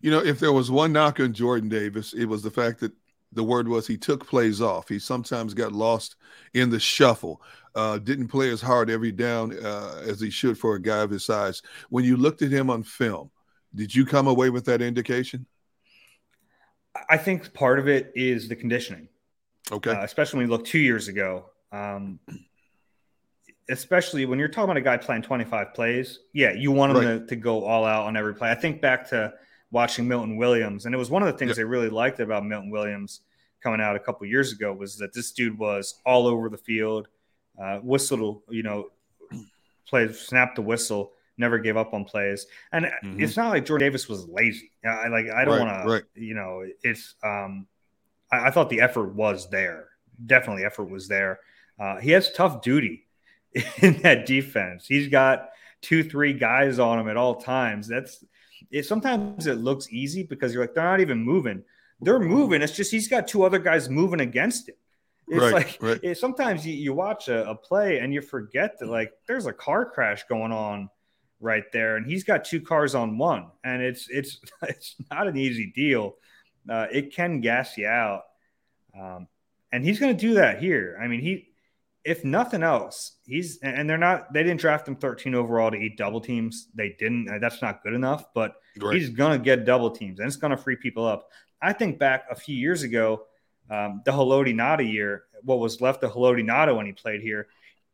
You 0.00 0.10
know, 0.10 0.20
if 0.20 0.40
there 0.40 0.52
was 0.52 0.70
one 0.70 0.92
knock 0.92 1.20
on 1.20 1.32
Jordan 1.32 1.68
Davis, 1.68 2.14
it 2.14 2.24
was 2.24 2.42
the 2.42 2.50
fact 2.50 2.80
that 2.80 2.92
the 3.32 3.44
word 3.44 3.68
was 3.68 3.86
he 3.86 3.96
took 3.96 4.26
plays 4.26 4.60
off. 4.60 4.88
He 4.88 4.98
sometimes 4.98 5.54
got 5.54 5.72
lost 5.72 6.16
in 6.54 6.70
the 6.70 6.80
shuffle. 6.80 7.42
Uh, 7.74 7.98
didn't 7.98 8.28
play 8.28 8.50
as 8.50 8.60
hard 8.60 8.90
every 8.90 9.12
down 9.12 9.56
uh, 9.64 10.02
as 10.04 10.20
he 10.20 10.30
should 10.30 10.58
for 10.58 10.74
a 10.74 10.82
guy 10.82 10.98
of 10.98 11.10
his 11.10 11.24
size. 11.24 11.62
When 11.90 12.04
you 12.04 12.16
looked 12.16 12.42
at 12.42 12.50
him 12.50 12.70
on 12.70 12.82
film, 12.82 13.30
did 13.74 13.94
you 13.94 14.04
come 14.04 14.26
away 14.26 14.50
with 14.50 14.64
that 14.66 14.82
indication? 14.82 15.46
I 17.08 17.16
think 17.16 17.52
part 17.54 17.78
of 17.78 17.88
it 17.88 18.12
is 18.14 18.48
the 18.48 18.56
conditioning. 18.56 19.08
Okay. 19.70 19.92
Uh, 19.92 20.02
especially 20.02 20.38
when 20.38 20.46
you 20.46 20.52
look 20.52 20.64
two 20.64 20.78
years 20.78 21.08
ago. 21.08 21.46
Um, 21.72 22.18
especially 23.68 24.26
when 24.26 24.38
you're 24.38 24.48
talking 24.48 24.64
about 24.64 24.76
a 24.76 24.80
guy 24.80 24.96
playing 24.96 25.22
25 25.22 25.72
plays. 25.74 26.18
Yeah, 26.32 26.52
you 26.52 26.72
want 26.72 26.96
him 26.96 27.04
right. 27.04 27.20
to, 27.20 27.26
to, 27.26 27.36
go 27.36 27.64
all 27.64 27.84
out 27.84 28.06
on 28.06 28.16
every 28.16 28.34
play. 28.34 28.50
I 28.50 28.56
think 28.56 28.80
back 28.80 29.08
to 29.10 29.32
watching 29.70 30.08
Milton 30.08 30.36
Williams, 30.36 30.86
and 30.86 30.94
it 30.94 30.98
was 30.98 31.10
one 31.10 31.22
of 31.22 31.32
the 31.32 31.38
things 31.38 31.50
yep. 31.50 31.58
I 31.58 31.62
really 31.62 31.88
liked 31.88 32.18
about 32.18 32.44
Milton 32.44 32.70
Williams 32.70 33.20
coming 33.62 33.80
out 33.80 33.94
a 33.94 34.00
couple 34.00 34.26
years 34.26 34.52
ago 34.52 34.72
was 34.72 34.96
that 34.96 35.12
this 35.14 35.32
dude 35.32 35.56
was 35.56 36.00
all 36.04 36.26
over 36.26 36.48
the 36.48 36.58
field, 36.58 37.08
uh, 37.62 37.78
whistle, 37.78 38.42
you 38.48 38.62
know, 38.62 38.88
play, 39.86 40.12
snap 40.12 40.56
the 40.56 40.62
whistle 40.62 41.12
never 41.40 41.58
gave 41.58 41.76
up 41.76 41.92
on 41.92 42.04
plays. 42.04 42.46
And 42.70 42.84
mm-hmm. 42.84 43.20
it's 43.20 43.36
not 43.36 43.48
like 43.48 43.64
Jordan 43.64 43.86
Davis 43.86 44.08
was 44.08 44.28
lazy. 44.28 44.70
I 44.84 45.08
like 45.08 45.26
I 45.28 45.44
don't 45.44 45.58
right, 45.58 45.74
want 45.74 45.88
right. 45.88 46.02
to, 46.14 46.20
you 46.24 46.34
know, 46.34 46.64
it's 46.84 47.14
um 47.24 47.66
I, 48.30 48.46
I, 48.46 48.50
thought 48.50 48.70
the 48.70 48.82
effort 48.82 49.14
was 49.14 49.50
there. 49.50 49.88
Definitely 50.24 50.64
effort 50.64 50.84
was 50.84 51.08
there. 51.08 51.40
Uh, 51.80 51.96
he 51.96 52.12
has 52.12 52.30
tough 52.32 52.62
duty 52.62 53.06
in 53.78 54.00
that 54.02 54.26
defense. 54.26 54.86
He's 54.86 55.08
got 55.08 55.48
two, 55.80 56.04
three 56.04 56.34
guys 56.34 56.78
on 56.78 57.00
him 57.00 57.08
at 57.08 57.16
all 57.16 57.36
times. 57.36 57.88
That's 57.88 58.24
it. 58.70 58.86
Sometimes 58.86 59.46
it 59.46 59.58
looks 59.58 59.90
easy 59.90 60.22
because 60.22 60.54
you're 60.54 60.62
like, 60.62 60.74
they're 60.74 60.84
not 60.84 61.00
even 61.00 61.22
moving. 61.22 61.64
They're 62.02 62.20
moving. 62.20 62.62
It's 62.62 62.76
just 62.76 62.90
he's 62.90 63.08
got 63.08 63.26
two 63.26 63.42
other 63.42 63.58
guys 63.58 63.88
moving 63.88 64.20
against 64.20 64.68
him. 64.68 64.76
It's 65.28 65.40
right, 65.40 65.52
like 65.52 65.78
right. 65.80 66.00
It, 66.02 66.18
sometimes 66.18 66.66
you, 66.66 66.74
you 66.74 66.92
watch 66.92 67.28
a, 67.28 67.48
a, 67.48 67.54
play 67.54 67.98
and 67.98 68.12
you 68.12 68.20
forget 68.20 68.78
that 68.80 68.88
like 68.88 69.12
there's 69.28 69.46
a 69.46 69.52
car 69.52 69.84
crash 69.88 70.24
going 70.24 70.50
on 70.50 70.90
right 71.40 71.64
there, 71.72 71.96
and 71.96 72.06
he's 72.06 72.24
got 72.24 72.44
two 72.44 72.60
cars 72.60 72.94
on 72.94 73.18
one, 73.18 73.46
and 73.64 73.82
it's 73.82 74.08
it's 74.08 74.38
it's 74.62 74.96
not 75.10 75.26
an 75.26 75.36
easy 75.36 75.72
deal. 75.74 76.16
Uh, 76.68 76.86
it 76.92 77.14
can 77.14 77.40
gas 77.40 77.76
you 77.76 77.86
out, 77.86 78.24
um, 78.98 79.26
and 79.72 79.84
he's 79.84 79.98
going 79.98 80.16
to 80.16 80.20
do 80.20 80.34
that 80.34 80.60
here. 80.62 80.98
I 81.02 81.08
mean, 81.08 81.20
he 81.20 81.48
if 82.04 82.24
nothing 82.24 82.62
else, 82.62 83.16
he's 83.26 83.58
and 83.58 83.88
they're 83.88 83.98
not 83.98 84.32
they 84.32 84.42
didn't 84.42 84.60
draft 84.60 84.88
him 84.88 84.96
13 84.96 85.34
overall 85.34 85.70
to 85.70 85.76
eat 85.76 85.96
double 85.96 86.20
teams. 86.20 86.68
They 86.74 86.90
didn't. 86.98 87.28
Uh, 87.28 87.38
that's 87.38 87.62
not 87.62 87.82
good 87.82 87.94
enough, 87.94 88.26
but 88.34 88.54
right. 88.78 88.94
he's 88.96 89.10
going 89.10 89.38
to 89.38 89.44
get 89.44 89.64
double 89.64 89.90
teams, 89.90 90.18
and 90.18 90.26
it's 90.26 90.36
going 90.36 90.52
to 90.52 90.56
free 90.56 90.76
people 90.76 91.06
up. 91.06 91.28
I 91.62 91.72
think 91.72 91.98
back 91.98 92.24
a 92.30 92.34
few 92.34 92.56
years 92.56 92.82
ago, 92.82 93.26
um, 93.68 94.00
the 94.04 94.12
Haloti 94.12 94.54
Ngata 94.54 94.90
year, 94.90 95.24
what 95.42 95.58
was 95.58 95.80
left 95.80 96.02
of 96.02 96.12
Haloti 96.12 96.42
Ngata 96.42 96.74
when 96.74 96.86
he 96.86 96.92
played 96.92 97.20
here, 97.20 97.48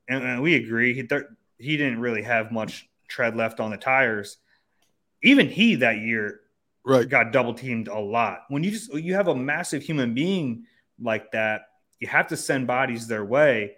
and, 0.08 0.22
and 0.22 0.42
we 0.42 0.54
agree 0.54 0.94
he, 0.94 1.08
he 1.58 1.76
didn't 1.76 2.00
really 2.00 2.22
have 2.22 2.52
much 2.52 2.88
tread 3.08 3.36
left 3.36 3.60
on 3.60 3.70
the 3.70 3.76
tires. 3.76 4.38
Even 5.22 5.48
he 5.48 5.76
that 5.76 5.98
year 5.98 6.40
right. 6.84 7.08
got 7.08 7.32
double 7.32 7.54
teamed 7.54 7.88
a 7.88 7.98
lot. 7.98 8.42
When 8.48 8.62
you 8.64 8.70
just 8.70 8.92
you 8.94 9.14
have 9.14 9.28
a 9.28 9.34
massive 9.34 9.82
human 9.82 10.14
being 10.14 10.64
like 11.00 11.30
that, 11.32 11.62
you 12.00 12.08
have 12.08 12.28
to 12.28 12.36
send 12.36 12.66
bodies 12.66 13.06
their 13.06 13.24
way. 13.24 13.76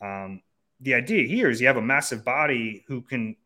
Um, 0.00 0.42
the 0.80 0.94
idea 0.94 1.26
here 1.26 1.50
is 1.50 1.60
you 1.60 1.66
have 1.66 1.76
a 1.76 1.82
massive 1.82 2.24
body 2.24 2.84
who 2.88 3.02
can 3.02 3.36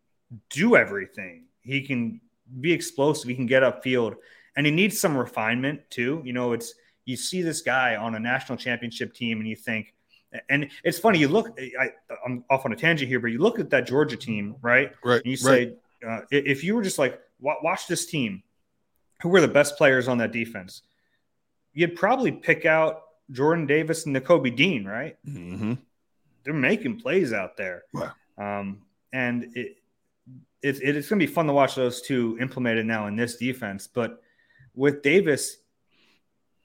do 0.51 0.77
everything. 0.77 1.47
He 1.61 1.83
can 1.83 2.21
be 2.61 2.73
explosive. 2.73 3.29
He 3.29 3.35
can 3.35 3.47
get 3.47 3.63
upfield, 3.63 4.17
and 4.57 4.67
he 4.67 4.73
needs 4.73 5.01
some 5.01 5.17
refinement 5.17 5.81
too. 5.91 6.23
You 6.25 6.33
know, 6.33 6.53
it's 6.53 6.75
you 7.05 7.17
see 7.17 7.43
this 7.43 7.61
guy 7.61 7.97
on 7.97 8.15
a 8.15 8.21
national 8.21 8.59
championship 8.59 9.15
team, 9.15 9.41
and 9.41 9.49
you 9.49 9.57
think, 9.57 9.94
and 10.49 10.71
it's 10.83 10.99
funny, 10.99 11.19
you 11.19 11.29
look, 11.29 11.59
I, 11.59 11.91
am 12.27 12.45
off 12.51 12.65
on 12.65 12.73
a 12.73 12.77
tangent 12.77 13.09
here, 13.09 13.21
but 13.21 13.29
you 13.29 13.39
look 13.39 13.59
at 13.59 13.71
that 13.71 13.87
Georgia 13.87 14.17
team, 14.17 14.57
right? 14.63 14.93
Right. 15.05 15.23
And 15.23 15.27
you 15.27 15.37
say, 15.37 15.75
right. 16.03 16.23
uh, 16.23 16.27
if 16.31 16.65
you 16.65 16.75
were 16.75 16.83
just 16.83 16.99
like, 16.99 17.21
watch 17.41 17.87
this 17.87 18.07
team, 18.07 18.43
who 19.23 19.29
were 19.29 19.41
the 19.41 19.49
best 19.49 19.77
players 19.77 20.09
on 20.09 20.19
that 20.19 20.33
defense? 20.33 20.83
You'd 21.73 21.97
probably 21.97 22.33
pick 22.33 22.67
out 22.67 23.03
Jordan 23.31 23.67
Davis 23.67 24.07
and 24.07 24.15
Nakobe 24.15 24.55
Dean, 24.55 24.85
right? 24.85 25.17
Mm-hmm. 25.27 25.75
they're 26.45 26.55
making 26.55 27.01
plays 27.01 27.33
out 27.33 27.57
there. 27.57 27.85
Wow. 27.93 28.13
Um, 28.37 28.83
and 29.13 29.45
it, 29.55 29.79
it, 30.63 30.79
it's 30.83 31.09
going 31.09 31.21
to 31.21 31.27
be 31.27 31.33
fun 31.33 31.47
to 31.47 31.53
watch 31.53 31.75
those 31.75 32.03
two 32.03 32.37
implemented 32.41 32.87
now 32.87 33.07
in 33.07 33.17
this 33.17 33.37
defense. 33.37 33.87
But 33.87 34.21
with 34.75 35.03
Davis, 35.03 35.57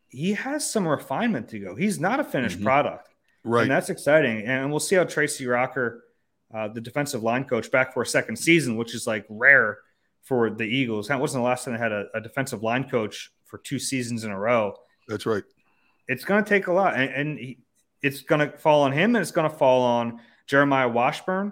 he 0.10 0.34
has 0.34 0.70
some 0.70 0.88
refinement 0.88 1.50
to 1.50 1.60
go. 1.60 1.76
He's 1.76 2.00
not 2.00 2.20
a 2.20 2.24
finished 2.24 2.58
mm-hmm. 2.58 2.66
product. 2.66 3.09
Right. 3.44 3.64
And 3.64 3.72
that's 3.72 3.90
exciting. 3.90 4.46
And 4.46 4.70
we'll 4.70 4.80
see 4.80 4.96
how 4.96 5.04
Tracy 5.04 5.46
Rocker, 5.48 6.04
uh, 6.54 6.68
the 6.68 6.82
defensive 6.82 7.24
line 7.24 7.46
coach, 7.46 7.72
back 7.72 7.94
for 7.94 8.02
a 8.02 8.06
second 8.06 8.36
season, 8.36 8.76
which 8.76 8.94
is 8.94 9.08
like 9.08 9.26
rare 9.30 9.80
for 10.24 10.50
the 10.50 10.66
Eagles. 10.66 11.08
That 11.08 11.20
wasn't 11.20 11.44
the 11.44 11.48
last 11.48 11.66
time 11.66 11.74
they 11.74 11.80
had 11.80 11.92
a, 11.92 12.06
a 12.14 12.22
defensive 12.22 12.64
line 12.64 12.90
coach 12.90 13.32
for 13.46 13.58
two 13.60 13.80
seasons 13.80 14.24
in 14.24 14.32
a 14.32 14.40
row. 14.40 14.76
That's 15.08 15.26
right. 15.26 15.44
It's 16.08 16.26
going 16.26 16.44
to 16.44 16.50
take 16.50 16.68
a 16.68 16.74
lot. 16.74 16.96
And, 16.96 17.10
and 17.12 17.40
he, 17.40 17.60
it's 18.02 18.22
going 18.22 18.40
to 18.40 18.58
fall 18.58 18.84
on 18.84 18.92
him 18.92 19.16
and 19.16 19.22
it's 19.22 19.32
going 19.32 19.50
to 19.50 19.56
fall 19.56 19.82
on 19.82 20.20
Jeremiah 20.48 20.90
Washburn, 20.90 21.52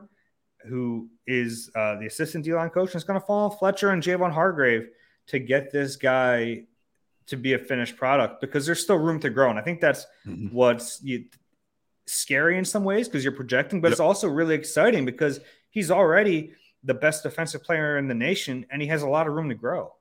who 0.68 1.10
is 1.26 1.70
uh, 1.76 1.96
the 2.00 2.08
assistant 2.08 2.46
D 2.46 2.54
line 2.54 2.70
coach. 2.70 2.90
And 2.90 2.96
it's 2.96 3.06
going 3.06 3.20
to 3.20 3.26
fall 3.26 3.50
on 3.50 3.58
Fletcher 3.58 3.92
and 3.92 4.02
Javon 4.02 4.32
Hargrave 4.32 4.90
to 5.28 5.40
get 5.40 5.72
this 5.72 5.96
guy 5.96 6.64
to 7.28 7.36
be 7.36 7.54
a 7.54 7.60
finished 7.60 7.98
product 7.98 8.42
because 8.42 8.66
there's 8.66 8.82
still 8.82 8.98
room 8.98 9.20
to 9.20 9.30
grow. 9.30 9.50
And 9.50 9.60
I 9.60 9.62
think 9.62 9.82
that's 9.82 10.06
mm-hmm. 10.26 10.56
what's 10.56 11.02
you, 11.04 11.26
scary 12.08 12.58
in 12.58 12.66
some 12.66 12.84
ways 12.84 13.08
because 13.08 13.24
you're 13.24 13.34
projecting, 13.34 13.82
but 13.82 13.90
yep. 13.90 13.94
it's 13.94 14.00
also 14.00 14.28
really 14.28 14.56
exciting 14.56 15.06
because 15.06 15.40
he's 15.70 15.92
already 15.92 16.54
the 16.84 16.94
best 16.94 17.24
defensive 17.24 17.64
player 17.64 17.98
in 17.98 18.08
the 18.08 18.14
nation 18.14 18.66
and 18.72 18.82
he 18.82 18.88
has 18.88 19.02
a 19.02 19.08
lot 19.08 19.28
of 19.28 19.34
room 19.34 19.50
to 19.50 19.56
grow. 19.56 19.94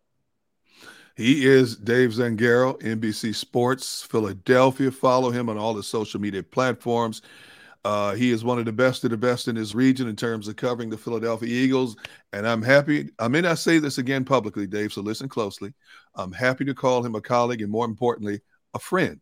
He 1.16 1.47
is 1.47 1.77
Dave 1.77 2.11
Zangaro, 2.11 2.79
NBC 2.83 3.35
Sports 3.35 4.03
Philadelphia. 4.03 4.90
Follow 4.90 5.31
him 5.31 5.49
on 5.49 5.57
all 5.57 5.73
the 5.73 5.83
social 5.83 6.21
media 6.21 6.42
platforms. 6.42 7.23
Uh, 7.85 8.14
he 8.14 8.33
is 8.33 8.45
one 8.45 8.59
of 8.59 8.64
the 8.64 8.73
best 8.73 9.05
of 9.05 9.11
the 9.11 9.16
best 9.16 9.49
in 9.49 9.57
his 9.57 9.75
region 9.75 10.09
in 10.09 10.16
terms 10.16 10.49
of 10.49 10.57
covering 10.57 10.90
the 10.90 10.99
Philadelphia 10.99 11.49
Eagles. 11.49 11.97
And 12.33 12.47
I'm 12.47 12.61
happy, 12.61 13.11
I 13.19 13.29
may 13.29 13.40
not 13.40 13.59
say 13.59 13.79
this 13.79 13.99
again 13.99 14.25
publicly, 14.25 14.66
Dave, 14.66 14.92
so 14.92 15.01
listen 15.01 15.29
closely. 15.29 15.73
I'm 16.16 16.33
happy 16.33 16.64
to 16.66 16.75
call 16.75 17.05
him 17.05 17.14
a 17.14 17.21
colleague 17.21 17.62
and 17.62 17.71
more 17.71 17.87
importantly, 17.87 18.40
a 18.75 18.79
friend. 18.79 19.21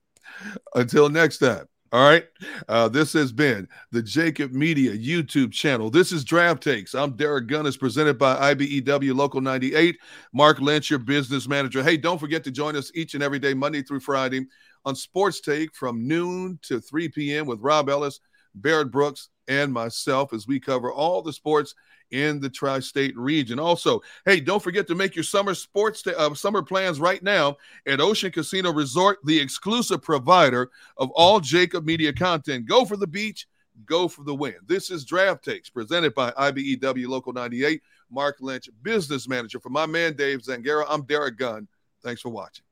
Until 0.74 1.08
next 1.10 1.38
time. 1.38 1.66
All 1.94 2.02
right. 2.02 2.24
Uh, 2.68 2.88
this 2.88 3.12
has 3.12 3.30
been 3.30 3.68
the 3.92 4.02
Jakib 4.02 4.50
Media 4.50 4.96
YouTube 4.96 5.52
channel. 5.52 5.90
This 5.90 6.10
is 6.10 6.24
Draft 6.24 6.60
Takes. 6.60 6.92
I'm 6.92 7.12
Derrick 7.12 7.46
Gunn. 7.46 7.66
It's 7.66 7.76
presented 7.76 8.18
by 8.18 8.52
IBEW 8.52 9.14
Local 9.14 9.40
98. 9.40 9.96
Mark 10.32 10.58
Lynch, 10.58 10.90
your 10.90 10.98
business 10.98 11.46
manager. 11.46 11.84
Hey, 11.84 11.96
don't 11.96 12.18
forget 12.18 12.42
to 12.42 12.50
join 12.50 12.74
us 12.74 12.90
each 12.96 13.14
and 13.14 13.22
every 13.22 13.38
day, 13.38 13.54
Monday 13.54 13.80
through 13.80 14.00
Friday, 14.00 14.44
on 14.84 14.96
Sports 14.96 15.40
Take 15.40 15.72
from 15.72 16.08
noon 16.08 16.58
to 16.62 16.80
3 16.80 17.10
p.m. 17.10 17.46
with 17.46 17.60
Rob 17.60 17.88
Ellis, 17.88 18.18
Barrett 18.56 18.90
Brooks, 18.90 19.28
and 19.48 19.72
myself 19.72 20.32
as 20.32 20.46
we 20.46 20.58
cover 20.60 20.92
all 20.92 21.22
the 21.22 21.32
sports 21.32 21.74
in 22.10 22.40
the 22.40 22.48
tri-state 22.48 23.16
region. 23.16 23.58
Also, 23.58 24.00
hey, 24.24 24.40
don't 24.40 24.62
forget 24.62 24.86
to 24.86 24.94
make 24.94 25.16
your 25.16 25.24
summer 25.24 25.54
sports 25.54 26.06
uh, 26.06 26.32
summer 26.34 26.62
plans 26.62 27.00
right 27.00 27.22
now 27.22 27.56
at 27.86 28.00
Ocean 28.00 28.30
Casino 28.30 28.72
Resort, 28.72 29.18
the 29.24 29.38
exclusive 29.38 30.02
provider 30.02 30.70
of 30.96 31.10
all 31.10 31.40
Jakib 31.40 31.84
Media 31.84 32.12
content. 32.12 32.66
Go 32.66 32.84
for 32.84 32.96
the 32.96 33.06
beach, 33.06 33.46
go 33.86 34.06
for 34.06 34.22
the 34.22 34.34
win. 34.34 34.56
This 34.66 34.90
is 34.90 35.04
Draft 35.04 35.44
Takes 35.44 35.70
presented 35.70 36.14
by 36.14 36.30
IBEW 36.32 37.08
Local 37.08 37.32
98. 37.32 37.82
Mark 38.10 38.36
Lynch, 38.40 38.68
business 38.82 39.26
manager 39.28 39.58
for 39.58 39.70
my 39.70 39.86
man 39.86 40.14
Dave 40.14 40.40
Zangaro. 40.40 40.84
I'm 40.88 41.02
Derrick 41.02 41.36
Gunn. 41.36 41.66
Thanks 42.02 42.20
for 42.20 42.28
watching. 42.28 42.63